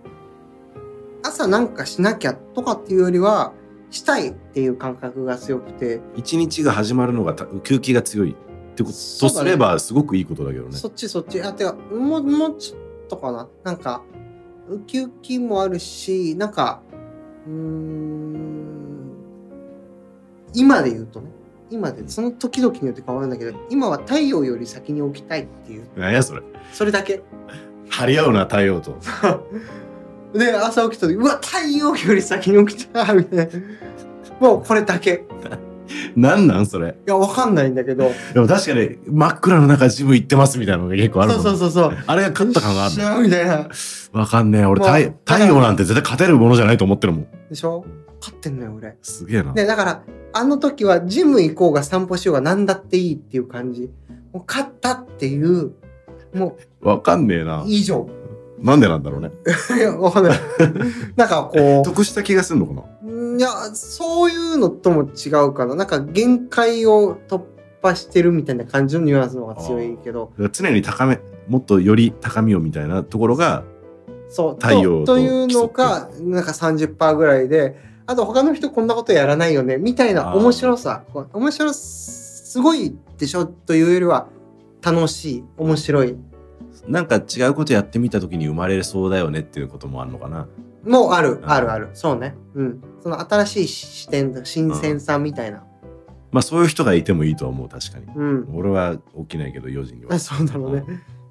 [1.22, 3.52] 朝なんかしなきゃとかっていうよりは、
[3.92, 8.34] したいっていう感覚が強くて、一日が始まるのがた空気が強いっ
[8.74, 10.72] てこととすればすごくいいことだけどね。
[10.76, 11.40] そっちそっち。
[11.42, 13.48] あ、てか、もう、もうちょっとかな。
[13.64, 14.02] なんか、
[14.68, 16.82] ウキウキもあるし、なんか、
[17.46, 19.12] うーん、
[20.54, 21.30] 今で言うとね、
[21.70, 26.42] 今で、その時々によって変わるんだけど、今は太陽より先に起きたいっていう、何やそれ。
[26.72, 27.22] それだけ。
[27.90, 28.96] 張り合うな太陽と
[30.34, 33.52] で、朝起きた時、うわ、太陽より先に起きたみたいな。
[34.40, 35.24] もうこれだけ。
[36.16, 36.88] 何なんそれ？
[36.90, 38.10] いや、わかんないんだけど。
[38.32, 41.98] でも確かに真っ暗の中ジム行ってますみたいなのが結構あるそもんうそうそうそう。
[42.06, 43.68] あれが勝った感があるしゃーみたいな。
[44.14, 47.84] のわかんねえ俺、まあ太太陽なんて絶対勝てるものじゃないと思ってるもんでしょ？
[48.20, 48.96] 勝ってんのよ、俺。
[49.02, 53.90] すげえな、で、だから、あの時はジム行こうが散歩しようが何だっていいっていう感じ。
[54.32, 55.72] もう勝ったっていう、
[56.32, 58.08] もわかんねえなう以上。
[58.62, 59.30] なんでなんだろうね。
[59.76, 60.38] いや、わかんない。
[61.16, 62.82] なんかこ 得した気がするのかな？
[63.04, 65.74] う、いや、そういうのとも違うかな。
[65.74, 67.40] なんか限界を突
[67.82, 70.32] 破してるみたいな感じのニュアンスの方が強いけど。
[70.52, 73.64] 常に高めもっとより高みをみたいなところが
[74.28, 74.54] そう。
[74.54, 79.76] 太陽というのがなんか30%ぐらいであと他の人こんなことやらないよね。
[79.76, 81.02] みたいな面白さ。
[81.32, 83.44] 面白すごいでしょ？
[83.46, 84.28] というよりは
[84.82, 85.44] 楽しい。
[85.56, 86.16] 面白い
[86.88, 90.48] なんか違うことやってみた時に生まれそうだよねっていうこともあるのかな。
[90.84, 91.50] もうあるうん。
[91.50, 91.90] あるある。
[91.94, 92.34] そうね。
[92.54, 92.84] うん。
[93.00, 95.64] その新しい視点新鮮さみたいな。
[96.32, 98.06] まあそういう人がいてもいいとは思う確かに。
[98.14, 100.14] うん、俺は起きないけど4時には。
[100.14, 100.84] あそうだろうね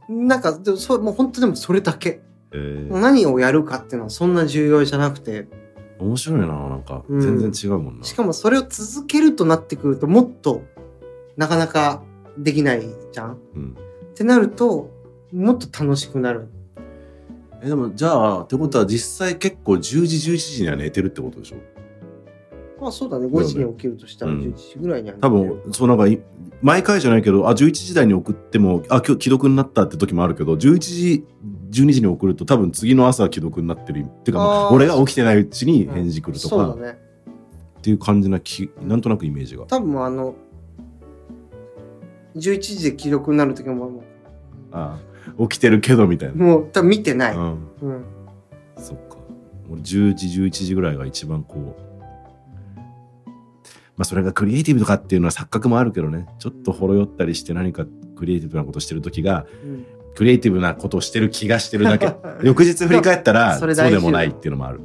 [0.07, 2.21] なんかでもそうもう本当でもそれだけ。
[2.53, 2.99] えー。
[2.99, 5.47] 何をやるかっていうのはそんな重要じゃなくて。
[5.99, 7.03] 面白いななんか。
[7.09, 7.19] うん。
[7.19, 8.05] 全然違うもんな。
[8.05, 10.63] しかもそれを続けるとなってくるともっと
[11.35, 12.03] なかなか
[12.37, 13.37] できないじゃん。
[13.55, 13.75] うん、
[14.11, 15.00] ってなると
[15.33, 16.47] もっと楽しくなる。
[17.63, 21.57] えでもじゃあってことは実際結構10時11時には寝てるってことでしょ？
[22.81, 23.27] まあそうだね。
[23.27, 26.19] 5時に起きるとしたらうん11時ぐらいには寝て多る分そうなんかい
[26.61, 31.25] 毎回じゃないけどあ11時台に送ってもあ今日既読になったって時もあるけど11時
[31.71, 33.99] 12時に送ると多分次の朝既読になってる。
[34.01, 36.99] っていうかまあ俺が起きてないうちに返事来るとか、そうだね。
[37.77, 39.65] っていう感じなきなんとなくイメージが。
[39.65, 40.35] 多分あの
[42.35, 44.03] 11時で既読になる時もも
[44.71, 48.05] ああ起きてるけどみたいうな、もう多分見てない、うん、うん、
[48.77, 49.17] そっか。
[49.69, 51.91] 俺10時11時ぐらいが一番こう
[53.97, 56.27] まあそれがクリエイティブとかっていうのは錯覚もあるけどね。
[56.39, 59.85] ちょっとほろ酔ったりして何かクリエイティブなことしてる時がうん。
[60.15, 62.13] クリエイティブなことをしてる気がしてるだけ。
[62.43, 64.81] 翌日振り返ったらそそうでもないっていうのもある。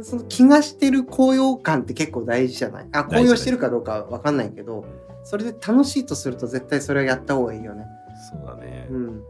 [0.00, 2.88] その気がしてる高揚感って結構大事じゃない？
[2.90, 4.84] あ高揚してるかどうかわかんないけど
[5.22, 7.84] それで楽しいとすると絶対それをやった方がいいよね。
[8.32, 9.22] そうだね、うん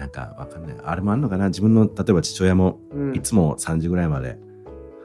[0.00, 0.76] なんかわかんない。
[0.82, 1.48] あれもあるのかな？
[1.48, 3.14] 自分の例えば父親もうん。
[3.14, 4.38] いつも3時ぐらいまで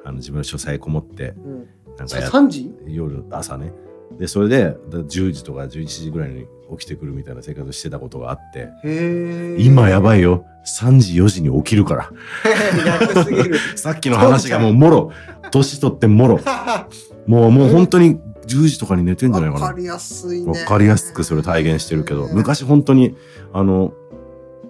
[0.05, 1.67] あの自分の書斎こもってうん。
[1.97, 3.73] なんかや3時夜朝ね。
[4.17, 6.45] でそれでだ10時とか11時ぐらいに
[6.77, 8.69] 起きてくるみたいな生活してたことがあって。
[9.59, 10.45] 今やばいよ。
[10.79, 12.11] 3時4時に起きるから。
[13.75, 15.11] さっきの話がもうもろ。
[15.51, 16.39] 年取ってもろ。
[17.27, 19.65] もうもう本当に10時とかに寝てんじゃないかな。
[19.65, 20.47] わかりやすいね。
[20.61, 22.29] わかりやすくそれ体現してるけど。
[22.31, 23.17] 昔本当に
[23.51, 23.93] あの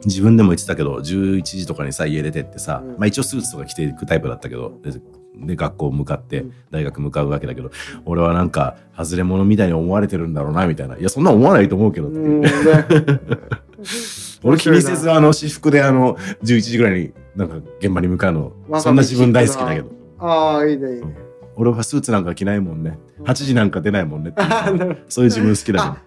[0.06, 2.92] 自分でも言ってたけど11時とかにさ家出てってさ、うん。
[2.92, 4.92] まあ一応スーツとか着ていくタイプだったけどで
[5.38, 6.54] で学校向かってうん。
[6.72, 7.72] 大学向かうわけだけど、
[8.06, 10.98] 俺はなんか外れ者みたいに思われてるんだろうなみたいな。
[10.98, 12.26] いやそんな思わないと思うけどっていう。
[12.26, 12.50] うんね。
[14.44, 19.90] 俺気にせずあの私服であの11時ぐらいになんか現場に向かうのそんな自分大好きだけど。
[20.20, 21.18] ああいいねいいね。
[21.56, 23.00] 俺はスーツなんか着ないもんね。
[23.24, 24.34] 8時なんか出ないもんね
[25.10, 25.84] そういう自分好きだけど。
[25.84, 25.98] あ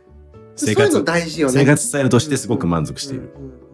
[0.56, 1.52] 生そういうの活大事よね。
[1.52, 3.67] 生活スタイルとしてすごく満足している、うんうんうん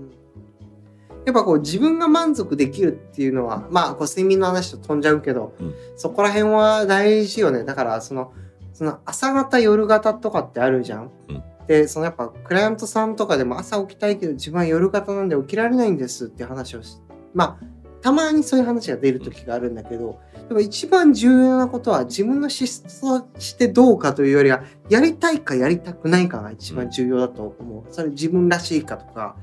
[1.25, 8.33] やっぱこう自分が満足できるっていうのはまあこう睡眠の話と飛んじゃうけど、うんそこら辺は大事よねだからその
[8.73, 11.11] その朝方夜型とかってあるじゃん。
[11.29, 16.99] うんでそのやっぱクライアントさんとかでも朝起きたいけど自分は夜型なんで起きられないんですって話をし
[17.33, 17.67] まあ
[18.03, 27.85] たまにそういう話が出る時があるんだけど、でも一番重要なことは自分の資質としてどうかというよりはやりたいかやりたくないかが一番重要だと思う。
[27.91, 29.37] それ自分らしいかとか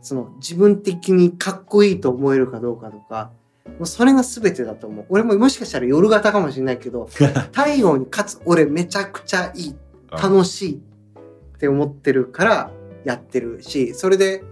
[0.00, 3.30] その自分的にかっこいいと思えるかどうかとか
[3.78, 5.06] もうそれが全てだと思う。
[5.08, 7.06] 俺ももしかしたら夜型かもしれないけど
[7.52, 9.76] 太陽に勝つ俺めちゃくちゃいい
[10.10, 12.70] 楽しいって思ってるから
[13.04, 14.42] やってるしそれで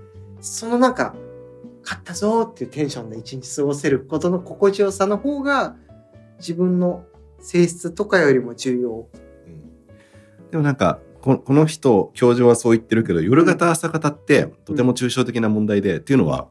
[0.41, 1.15] そのなんか
[1.83, 5.77] 勝ったぞーっていうテンションで一日過ごせることの心地よさの方が
[6.39, 7.05] 自分の
[7.41, 9.09] 性質とかよりも重要。
[10.51, 16.49] でもなんかここの人教授はそう言ってるけど夜型朝型ってとても抽象的な問題で、っていうのは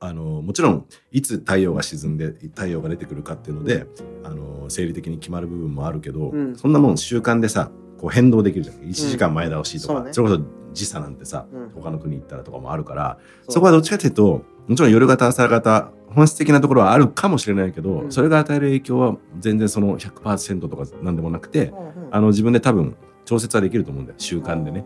[0.00, 3.86] あのもちろんいつ太陽が沈んで太陽が出てくるかっていうので
[4.24, 6.56] あの生理的に決まる部分もあるけど、うん。
[6.56, 8.76] そんなもん習慣でさこう変動できるじゃん。
[8.76, 10.12] 1時間前倒しとか、そうね。
[10.12, 10.42] それこそ
[10.72, 11.70] 時差なんてさ、うん。
[11.70, 13.18] 他の国行ったらとかもあるから
[13.48, 18.12] そこはどっちかというともちろん夜型朝型本質的なところはあるかもしれないけど、うん。
[18.12, 22.08] それが与える影響は全然その100%とかなんでもなくて、うんうん。
[22.10, 22.96] あの自分で多分
[23.30, 24.18] 調節はできると思うんだよ。
[24.18, 24.84] 習慣でね。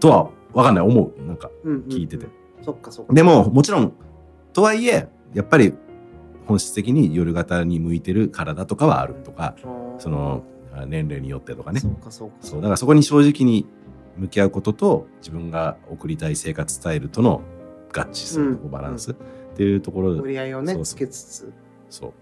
[0.00, 0.84] とは分かんない。
[0.84, 1.22] 思う。
[1.22, 2.26] なんか聞いてて。
[2.60, 3.14] そっかそっか。
[3.14, 3.92] でももちろん
[4.52, 5.72] とはいえやっぱり
[6.46, 9.54] 本質的に夜型に向いてる体とかはあるとか
[9.98, 11.78] そのあ年齢によってとかね。
[11.78, 12.34] そうかそうか。
[12.40, 12.60] そう。
[12.60, 13.64] だからそこに正直に
[14.16, 17.42] 向き合うことと自分が送りたい生活スタイルとの
[17.96, 19.12] 合致するとこうんバランス。
[19.12, 19.14] っ
[19.54, 20.20] ていうところで。
[20.20, 20.96] 折り合いをねそうそう。
[20.96, 21.52] つけつつ。
[21.90, 22.12] そう。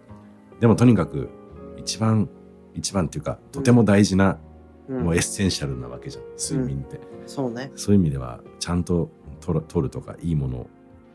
[0.60, 1.30] でもとにかく
[1.78, 2.28] 一番
[2.74, 4.51] 一番っていうかとても大事な、うん
[4.88, 7.70] もう essential なわけじゃん睡眠って、そうね。
[7.76, 10.66] そういう意味ではちゃんと取る取るとかいいものを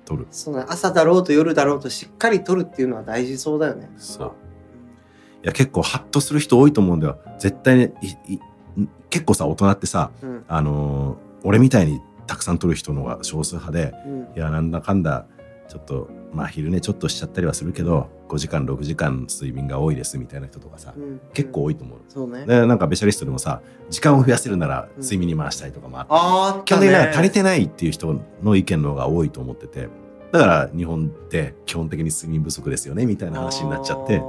[0.05, 0.65] 取るそうね。
[0.67, 3.89] 朝だろうと夜だろうとしっかり取るっていうのは大事そうだよね。
[3.97, 4.31] そう
[5.43, 7.93] いや結構ハッとする人多いと思うんだよ絶対ね
[9.09, 10.45] 結構さ大人ってさうん。
[10.47, 15.27] あのー俺みたいにたくさん取る人の方が少数派でうんいやなんだかんだ
[15.67, 21.21] ちょっとまあ昼寝ちょっとしちゃったりはするけど5時間6時間睡眠が多いですみたいな人とかさ、うん。
[21.33, 21.99] 結構多いと思う。
[22.07, 22.45] そうね。
[22.45, 29.89] でなんかベシャリストでもさ時間を増やせるなら睡眠に回したいとかもあって、ああ基本的に足りてないっていう人の意見の方が多いと思ってて
[30.31, 34.21] だから日本って基本的に睡眠不足ですよねみたいな話になっちゃって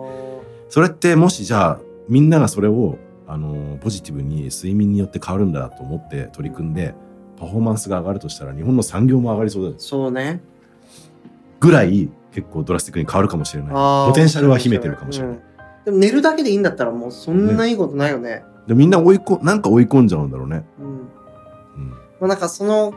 [0.68, 6.94] それってもしじゃあみんながそれをあのポジティブに睡眠によって変わるんだと思って取り組んで
[7.36, 10.40] パフォーマンスが上がるとしたら日本の産業も上がりそうだよそうね
[11.60, 13.72] ぐらい結構ドラスティックに変わるかもしれない。
[14.08, 15.42] ポテンシャルは秘めてるかもしれない、うん
[15.84, 18.42] でも寝るだけでいいんだったらもうそんないいことないよね。
[18.66, 20.86] でみんな追いこなんか追い込んじゃうんだろうね、うん。
[20.86, 22.92] うん、まあなんかその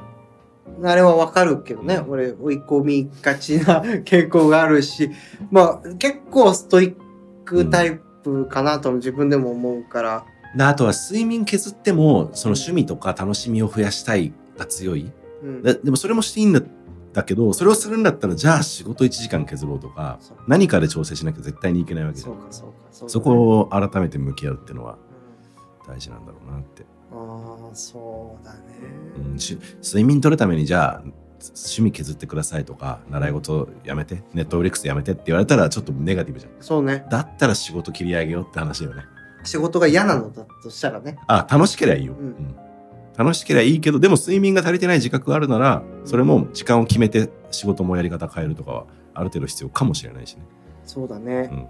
[0.83, 2.09] あれはわかるけどね、うん。
[2.09, 5.09] 俺追い込みがちな傾向があるし。
[5.51, 6.95] まあ結構ストイッ
[7.45, 10.25] クタイプかなと自分でも思うから、
[10.57, 15.09] であとは睡眠削ってもその趣味とか楽しみを増やしたいが強い。
[15.41, 15.63] うん。
[15.63, 16.61] ででもそれもしていいんだ
[17.13, 22.73] だけどそれをするんだったらじゃあ仕事1時間削ろうとか何かで調整しなきゃ絶対にいけないわけじゃんかそ
[23.07, 24.97] そこを改めて向き合うっていうのは
[25.85, 25.93] うん。
[25.93, 28.59] 大事なんだろうなって、ああそうだね、
[29.31, 31.03] うん、し睡眠取るためにじゃあ
[31.41, 36.51] 趣味削ってくださいとか習い事やめてネットフリックスやめてって言われたらちょっとネガティブじゃん。
[36.59, 37.05] そうね。
[37.09, 39.03] だったら仕事切り上げようって話だよね。
[39.43, 41.17] 仕事が嫌なのだとしたらね。
[41.27, 42.27] あ楽しければいいよ、うん。
[42.27, 42.55] うん
[43.17, 50.43] 楽しければいいけどでも睡眠が足りてない自覚があるならそれも時間を決めて仕事もやり方変えるとかはある程度必要かもしれないしね、
[50.85, 51.49] そうだね。
[51.51, 51.67] うん、うん。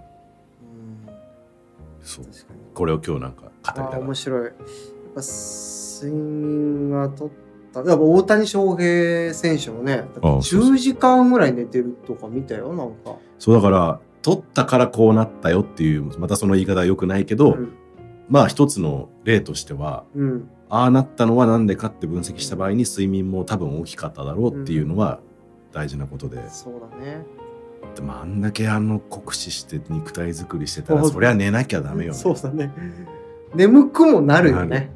[2.00, 2.24] そう。
[2.74, 4.44] これを今日なんか語りたかっ面白い。
[4.44, 4.52] やっ
[5.14, 7.30] ぱ睡眠はとっ
[7.72, 7.80] た。
[7.80, 10.74] やっぱ大谷翔平選手もねだってああそうそう。
[10.74, 17.72] 10時間ぐらい寝てるとか見たよなんか、たそうだから取ったからこうなったよっていうまたその言い方は良くないけど、うん。
[18.28, 25.20] まあ一つの例としてはうん、ああなったのは何でかって分析した場合に睡眠も多分大きかっただろうっていうのは
[25.70, 27.26] 大事なことで、そうだね。
[27.94, 32.18] でもあんだけあの酷使して肉体作りしてたらそりゃ寝なきゃダメよね。
[32.18, 32.72] そうだね。
[33.54, 34.90] 眠くもなるよなね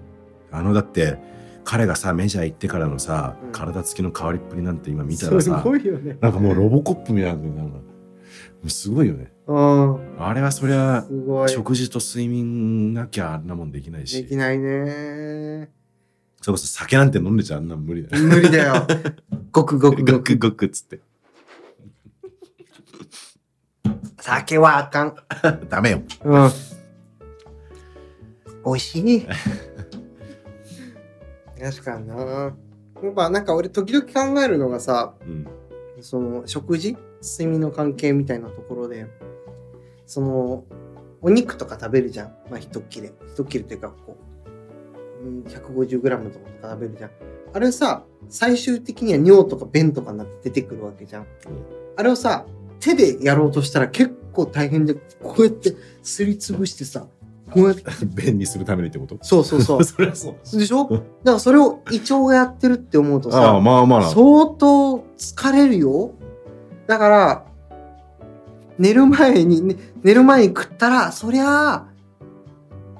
[0.50, 1.18] あのだって
[1.64, 3.52] 彼がさメジャー行ってからのさ、うん。
[3.52, 6.16] 体つきの変わりっぷりなんて今見たらすさごいよね。
[6.22, 7.80] なんかもうロボコップみたいななんか
[8.68, 10.22] すごいよねうん。
[10.22, 11.48] あれはそりゃすごい。
[11.48, 15.70] 食事と睡眠なきゃあんなもんできないでしきないね。
[16.42, 18.24] それこそ酒なんて飲んでちゃあんな無理だよ。
[18.24, 18.86] 無理だよ。
[19.52, 21.00] ごくごくごごくくごくっつって。
[24.20, 25.16] 酒はあかん。
[25.68, 26.02] ダメよ。
[26.24, 26.50] うん。
[28.64, 29.26] 美味しい。
[31.60, 32.14] 確かにな。
[32.16, 35.46] やっぱなんか俺時々考えるのがさうん。
[36.00, 36.96] その食事？
[37.22, 39.06] 睡眠の関係みたいなところで
[40.06, 40.64] その
[41.22, 42.28] お肉とか食べるじゃん。
[42.50, 43.12] まあ一切れ。
[43.34, 44.16] 一切れっていうかこ
[45.24, 47.10] う、うん、150g とか食べるじゃん。
[47.52, 51.26] あれさ最終的には尿とか便とかになって出てくるわけじゃん。
[51.96, 52.44] あれをさ
[52.80, 57.06] 手でやろうとしたら結構大変でこうやってすりつぶしてさ
[57.50, 59.16] こうやって 便にするためにってこと？
[59.22, 59.82] そうそうそう。
[59.84, 60.58] そりゃそう。
[60.58, 60.88] でしょ？
[60.90, 66.12] だからそれを胃腸がやってるって思うとああさまあまあな相当疲れるよ。
[66.86, 67.46] だから
[68.78, 71.86] 寝る前に、ね、寝る前に食ったらそりゃあ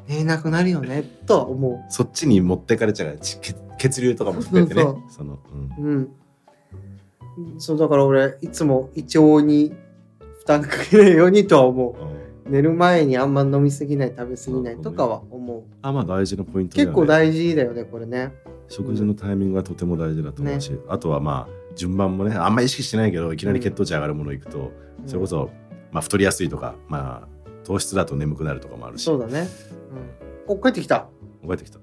[0.08, 4.82] 寝れなくなるよねとは思そっちに持ってかれちゃうからち血血流とかも含めてね。
[4.82, 5.38] そうその、
[5.78, 5.82] う。
[5.82, 5.88] んう
[7.36, 7.60] うん。
[7.60, 9.74] そうだから俺いつも胃腸に
[10.38, 12.50] 負担かけないようにとは思う。
[12.50, 15.62] 寝る前にあんま飲みすぎない食べすぎないとかは思う。
[15.82, 16.84] あまあ大事なポイントね。
[16.84, 18.32] 結構大事だよねこれね。
[18.68, 24.72] 食事のタイミングがとても大事だと思うし、あとはまあ順番もねあんまり意識してないけどいきなり血糖値上がるものいくと、
[25.06, 25.50] それこそ、
[25.96, 27.28] まあ、太りやすいとかまあ
[27.64, 29.04] 糖質だと眠くなるとかもあるし。
[29.04, 29.48] そうだね、
[30.46, 31.08] うん、お帰ってきた。
[31.40, 31.78] 覚えてきた。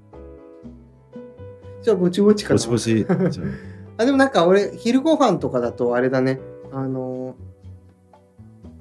[1.82, 2.60] じゃあぼちぼちかな。
[2.60, 3.41] ぼちぼち。
[3.97, 4.06] あ。
[4.06, 6.39] でもなんか俺昼ご飯とかだとあれだね。
[6.71, 7.36] あの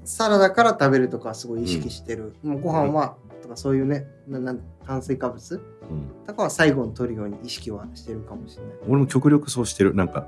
[0.04, 5.62] サラダから食べるとかすごい意識してる、もうご飯はとかそういうねななん炭水化物。
[5.82, 9.94] あうん、とかは最後に取るように意識はしてるかもしれない、俺も極力そうしてる。
[9.94, 10.26] なんか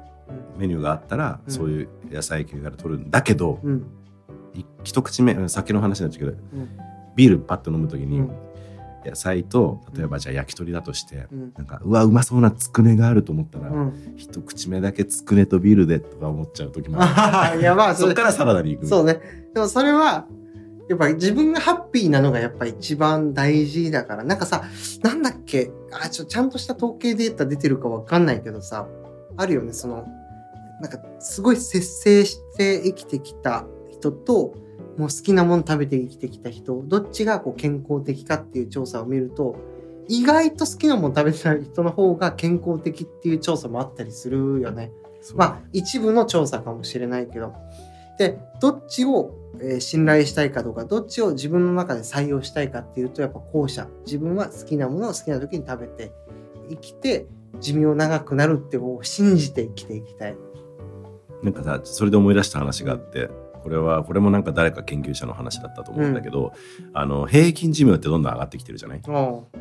[0.57, 0.61] うん。
[0.61, 1.53] メニューがあったら、うん。
[1.53, 3.77] そういう野菜系から取るんだけど、うん。
[3.79, 3.83] い
[4.83, 6.69] 一口目うん酒の話になっちゃうけどうん。
[7.17, 8.31] ビールパッと飲む時に、うん。
[9.05, 11.53] 野菜と例えばじゃあ焼き鳥だとして、うん。
[11.57, 17.61] なんかうわうまそうなつくねがあると思ったら、うん、一口目だけつくねとビールでとか思っちゃう時もある。
[17.65, 19.21] やまあそっからサラダに行くそうね。
[19.53, 20.27] でもそれは
[20.89, 24.25] やっぱり自分がハッピーなのがやっぱ一番大事だから。
[24.25, 24.65] なんかさ
[25.03, 25.71] なんだっけ？
[25.93, 28.87] あちょちゃんとした統計データ出てるかわかんないけどさ
[29.37, 29.73] あるよね。
[29.73, 30.07] その
[30.81, 33.65] なんかすごい節制して生きてきた
[34.05, 34.55] 人と
[34.99, 39.57] もう好きなもの食べて生きてきた人どっちがこう健康的かっていう調査を見ると
[40.09, 44.93] 意外と好きなもの食べてた人の方が健康的っていう調査もあったりするよね。
[45.35, 47.55] まあ一部の調査かもしれないけど
[48.19, 56.13] でどっちを、えー信頼したいかとかどっちを自分の中で採用したいかっていうとやっぱ後者自分は好きなものを好きな時に食べて
[56.69, 57.27] 生きて
[57.61, 60.37] 寿命長くなるってを信じて生きていきたい。
[61.43, 63.31] なんかさそれで思い出した話があって
[63.65, 66.53] これはこれもなんか誰か研究者の話だったと思うんだけど、
[66.93, 69.01] あの平均寿命ってどんどん上がってきてるじゃない？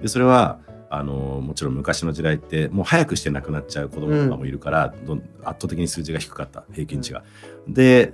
[0.02, 7.24] でそれはあのもちろん昔の時代ってもう早くして亡くなっちゃう子供とかもいるから、どん圧倒的に数字が低かった平均値が。
[7.68, 8.14] で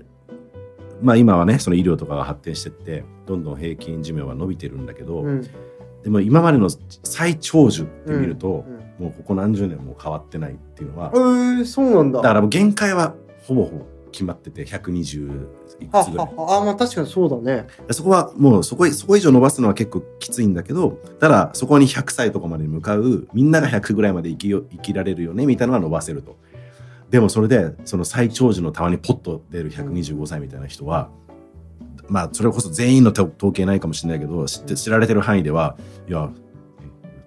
[1.02, 5.42] まあ今はねその医療とかが発展してってどんどん平均寿命は伸びてるんだけど、うん。
[6.04, 6.70] でも今までの
[7.04, 8.66] 最長寿って見ると
[9.00, 9.06] う、ん。
[9.06, 12.22] もうここ何十年も変わってないっていうのは、えー、そうなんだ。
[12.22, 13.16] だからもう限界は
[13.48, 15.48] ほぼほぼ決まってて120
[15.82, 16.28] いくはつぐらい。
[16.28, 17.68] ははあまあ確かにそうだね。
[17.92, 26.38] そこはもうそこそこ以上伸ばすのは結構きついんだけどただそこに100歳とかまで向かうみんなが100ぐらいまで生きよ生きられるよねみたいなのは伸ばせると
[27.10, 31.10] でもそれでその最長寿のたまにポッと出る125歳みたいな人は、
[32.08, 35.76] まあそれこそ全員の統統計ないかもしれないけど知って知られてる範囲では
[36.08, 36.30] いや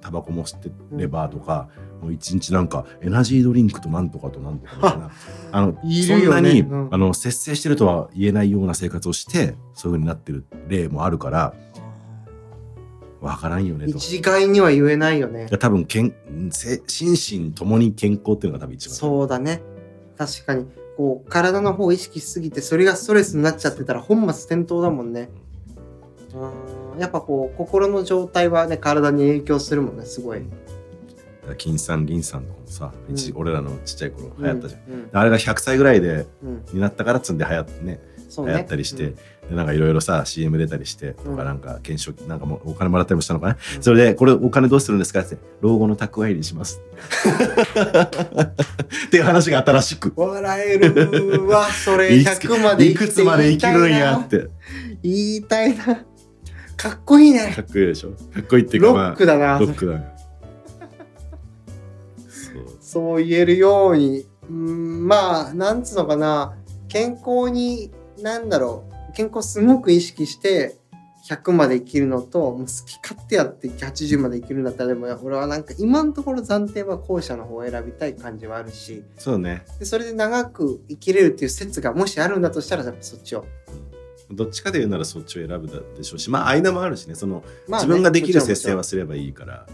[0.01, 1.69] タバコも吸ってればとか、
[2.03, 5.11] もう一日なんかエナジードリンクとなんとかとなんとかみたいな
[5.53, 11.55] あのいるよねそんなに、うんあの節制してるとは言えないような生活をしてそういうふうになってる例もあるから
[13.21, 13.97] わからんよねと。
[13.97, 16.13] 一概には言えないよね多分けん
[16.51, 17.13] せ心
[17.49, 19.63] 身ともに健康っていうのが多分一番そうだね。
[20.19, 20.67] 確かに。
[20.97, 25.31] こう、体の方を意識しすぎて、それがストレスになっちゃってたら本末転倒だもんね。
[26.35, 27.01] うん。
[27.01, 30.41] やっぱこう、心の状態はね、体に影響するもんね、すごい。
[30.41, 30.72] だから
[31.59, 35.09] 金さん銀さんとかもさ、一うん俺らのちっちゃい頃流行ったじゃん、うん。
[35.13, 36.49] あれが100歳ぐらいでうん。
[36.49, 38.01] うんになったからっつんで流行ってねね。
[38.39, 39.15] 流行ったりして、うん
[39.51, 46.81] でなんかいろいろさ CM 出たりしてとうんかなんか検証なんかもうお金もらったりもしたのかな、うんそれでこれお金どうするんですかって老後の蓄えにします
[49.07, 54.29] っていう話があったらしく笑えるわ、それいつ100までいくつまで生きるんやっ。
[54.29, 54.47] て
[55.03, 55.85] 言いたいな。
[56.77, 57.63] かっこいいねか。
[57.63, 59.59] っこいいでしょかっこいいっていうかロまあックだな。
[59.59, 60.05] ロックだよ
[62.93, 66.55] そう言えるように、うん、まあ、なんつうのかな、
[66.89, 67.91] 健康に、
[68.21, 70.77] なんだろう、健康すごく意識して、
[71.27, 79.65] 100まで生きるのと、もう好き勝手やって80まで生きるんだったら、でも俺はなんか今のところ暫定は後者の方を選びたい感じはあるし、そうね。
[79.79, 83.47] でそれで長く生きれるっていう説がもしあるんだとしたら、やっぱそっちを。
[84.31, 87.15] どっちかで言うならそっちを選ぶでしょうしまあ間もあるしね。
[87.15, 89.67] そのまあね自分ができる節制はすればいいから、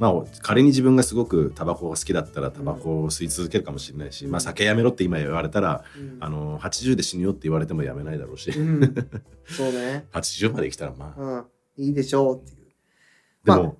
[0.00, 4.30] まあ仮に自分がすごくタバコが好きだったらタバコを吸い続けるかもしれないし、うん。
[4.30, 5.84] まあ酒やめろって今言われたら、
[6.20, 10.06] あの80で死ぬよって言われてもやめないだろうし、そうね。
[10.12, 11.84] 80まで生きたらまあ、うん。
[11.84, 12.66] いいでしょうっていう。
[13.44, 13.76] でも、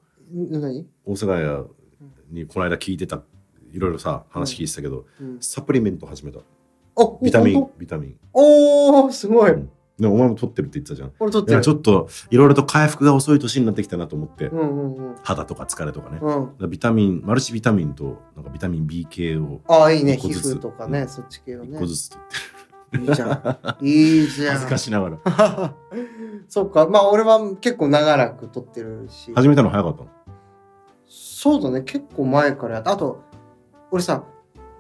[1.07, 1.67] 大阪屋
[2.31, 3.23] にこの間聞いてた
[3.73, 5.39] いろいろさ話聞いてたけど、うん。
[5.41, 6.41] サプリメント始めた。
[6.97, 8.17] おビタミンビタミン。
[8.35, 9.53] おー、すごい。
[9.53, 9.71] うん
[10.01, 11.61] でお前も取ってるって言ってたじゃん俺撮ってる。
[11.61, 15.17] ちょっといろいろと回復が遅い年になってきたなと思って、うんうんうん。
[15.23, 16.71] 肌とか疲れとかね、うん。
[16.71, 20.17] ビタミンマルチビタミンとなんかビタミン B 系をああ、いいね。
[20.17, 21.87] 皮膚とかね、うんそっち系の1ね個。
[21.87, 23.87] ずつ取っていいじゃん。
[23.87, 24.53] いいじゃん。
[24.55, 25.75] 恥ずかしながら
[26.49, 26.87] そっか。
[26.89, 29.33] まあ、俺は結構長らく撮ってるし。
[29.35, 30.09] 始めたの早かったの？
[31.07, 31.83] そうだね。
[31.83, 32.93] 結構前からやった。
[32.93, 33.23] あと、
[33.91, 34.25] 俺さ、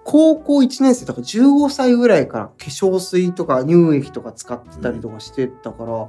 [0.04, 6.08] 高校1年生とか15歳ぐらいから化粧水とか乳液とか使ってたりとかしてたから、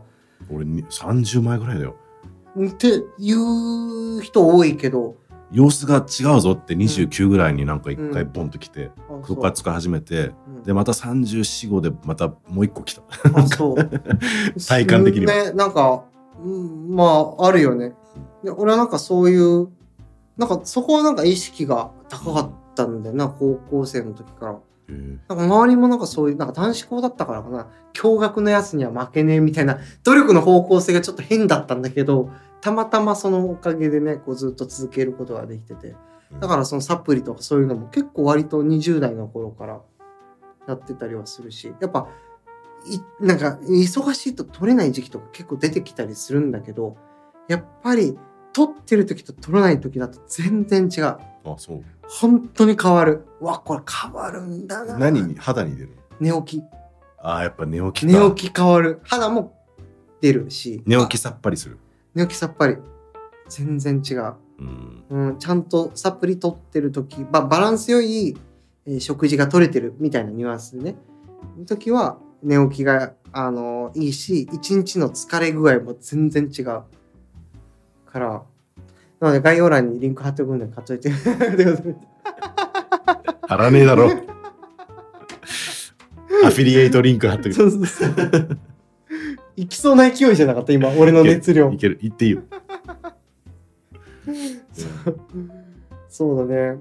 [0.50, 1.96] 俺に30前ぐらいだよ。
[2.60, 5.16] っていう人多いけど、
[5.52, 8.32] 様子が違うぞって29ぐらいになんか一回うん。
[8.32, 10.64] ボンと来て、あそこから使い始めてうん。
[10.64, 13.02] でまた345でまたもう一個来た。
[14.68, 15.34] 体感的には。
[15.34, 16.06] ね、なんか、
[16.44, 17.94] うん、まあ、あるよね。
[18.44, 19.70] で俺はなんかそういう、
[20.38, 24.60] なんかそこはなんか意識が高かったんだよな、高校生の時から。
[25.30, 35.96] なんか周りもなんかそういう、なんか男子校だったからかな、驚愕のやつには負けねえみたいな、努力の方向性がちょっと変だったんだけど、たまたまそのおかげでね、こうずっと続けることができてて。
[36.40, 39.82] だからそのサプリとかそういうのも結構割と20代の頃から
[40.66, 42.08] やってたりはするし、やっぱ、
[42.86, 46.96] いなんか忙しいと取れない時期とか結構出てきたりするんだけど、
[47.48, 48.18] やっぱり
[48.54, 51.04] 取ってる時と取らない時だと全然違う。
[51.06, 51.20] あ
[51.58, 53.26] そう本当に変わる。
[53.40, 54.98] うわ、これ変わるんだな。
[54.98, 55.96] 何に肌に出るの？
[56.20, 56.64] 寝起き。
[57.24, 59.00] あやっぱ寝起きか寝起き変わる。
[59.04, 59.58] 肌も
[60.20, 60.84] 出るし。
[60.86, 61.78] 寝起きさっぱりする
[62.14, 62.78] 寝起きさっぱり。
[63.48, 64.34] 全然違う。
[64.60, 68.38] うんうん、ちゃんとサプリ取ってる時、まあ、バランス良い、
[68.86, 70.96] えー食事が取れてるみたいなニュアンスでね。
[71.58, 76.82] の時は寝起きが、あのいいし、一日の疲れ具合も全然違う。
[78.12, 78.44] から、
[79.20, 81.12] なので概要欄にリンク貼っておくんで買っといて。
[83.48, 88.58] 貼らねえだろフィリエイトリンク貼っとくそうそうそう。
[89.58, 91.78] 行きそうな勢いじゃなかった今、俺の熱量い。
[91.78, 92.42] ける言っていいよ
[96.10, 96.80] そうだね。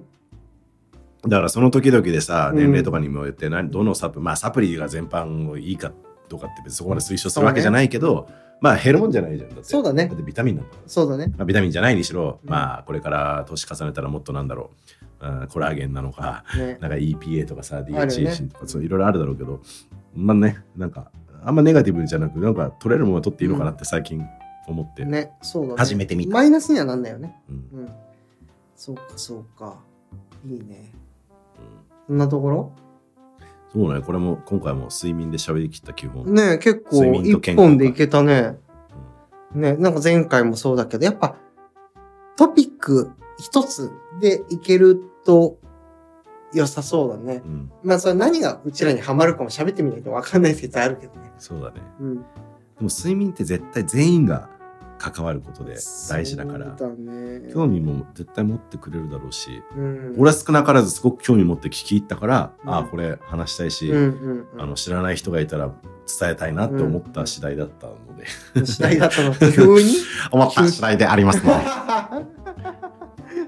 [1.22, 5.92] だからその時々でさうん年齢とかにもよって何どのサプまあサプリが全般をいいか
[6.28, 8.28] とかって別にそこまで推奨するわけじゃないけど、
[8.60, 11.32] まあ減るもんじゃないじゃんだってそうだねだってビタミンなんだからそうだね。
[11.36, 14.70] まあ、ビタミンじゃないにしろ、うんまあこれから年重ねたらもっとなんだろ
[15.22, 16.78] う、うんコラーゲンなのかね。
[16.80, 19.60] なんか EPA とかさあるよね DHA とかそういろいろあるだろうけど
[20.14, 21.10] まあねなんか
[21.44, 24.22] あんまネガティブじゃなくなんか取れるものは取っていいのかなって最近
[24.66, 25.74] 思って、ね、そうだね。
[25.78, 27.34] 初めて見たマイナスにはなんないよね。
[27.48, 27.88] うんうん。
[28.76, 29.80] そうか、そうか。
[30.46, 30.92] いいね。
[31.58, 32.72] うんそんなところ？
[33.72, 38.58] そうねこれも今回も睡眠で喋りきった基本、ね結構一本でいけたね。
[39.54, 41.34] ね、なんか前回もそうだけど、やっぱ
[42.36, 43.90] トピック一つ
[44.20, 45.58] でいけると
[46.52, 47.42] 良さそうだね。
[47.44, 51.32] うんうんまあそれ何がうちらにはまるかも喋ってみないとわかんない説あるけどね。
[51.38, 52.16] そうだねうん。
[52.16, 52.22] で
[52.80, 54.48] も睡眠って絶対全員が
[55.00, 55.76] 関わることで
[56.10, 56.66] 大事だから。
[56.66, 57.50] ね。
[57.52, 60.14] 興味も絶対持ってくれるだろうし、うん。
[60.18, 62.70] 俺は少なからずすごく興味持って聞き入ったから、うん。
[62.70, 65.70] ああこれ話したいし、うんうんうん、あの知らない人がいたら
[66.20, 67.96] 伝えたいなって思った次第だったの
[68.54, 69.94] で、次第だったの 急に？
[70.30, 71.52] 思った次第でありますの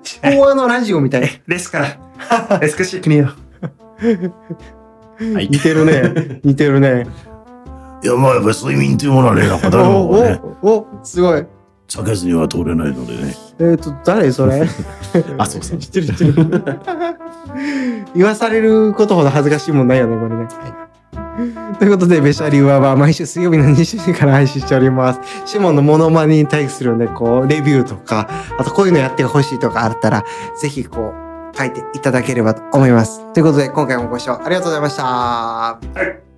[0.03, 1.43] 昭和のラジオみたい。
[1.47, 2.61] ですから。
[2.63, 3.33] エスクシークニよ。
[5.35, 5.49] はい。
[5.49, 6.41] 似てるね。
[6.45, 7.07] 似てるね。
[8.03, 11.47] いやまあやっぱり睡眠というものはねなんか誰おもがねおおすごい。
[11.89, 14.63] 避けずには通れないのでねえっ、と、誰それ？
[15.39, 16.35] あそうそう知ってる知ってる。
[18.17, 20.49] 言わされることほど恥ずかしいもんないよね、これね。
[21.79, 25.21] ということで、ベシャリワは毎週水曜日の20時から配信しております。
[25.45, 28.29] シモンのモノマネに対するね、こう、レビューとか、
[28.59, 30.25] あとこういうのやってほしいとかあったら、
[30.61, 31.13] ぜひこ
[31.55, 33.21] う、書いていただければと思います。
[33.33, 36.32] ということで、今回もご視聴ありがとうございました。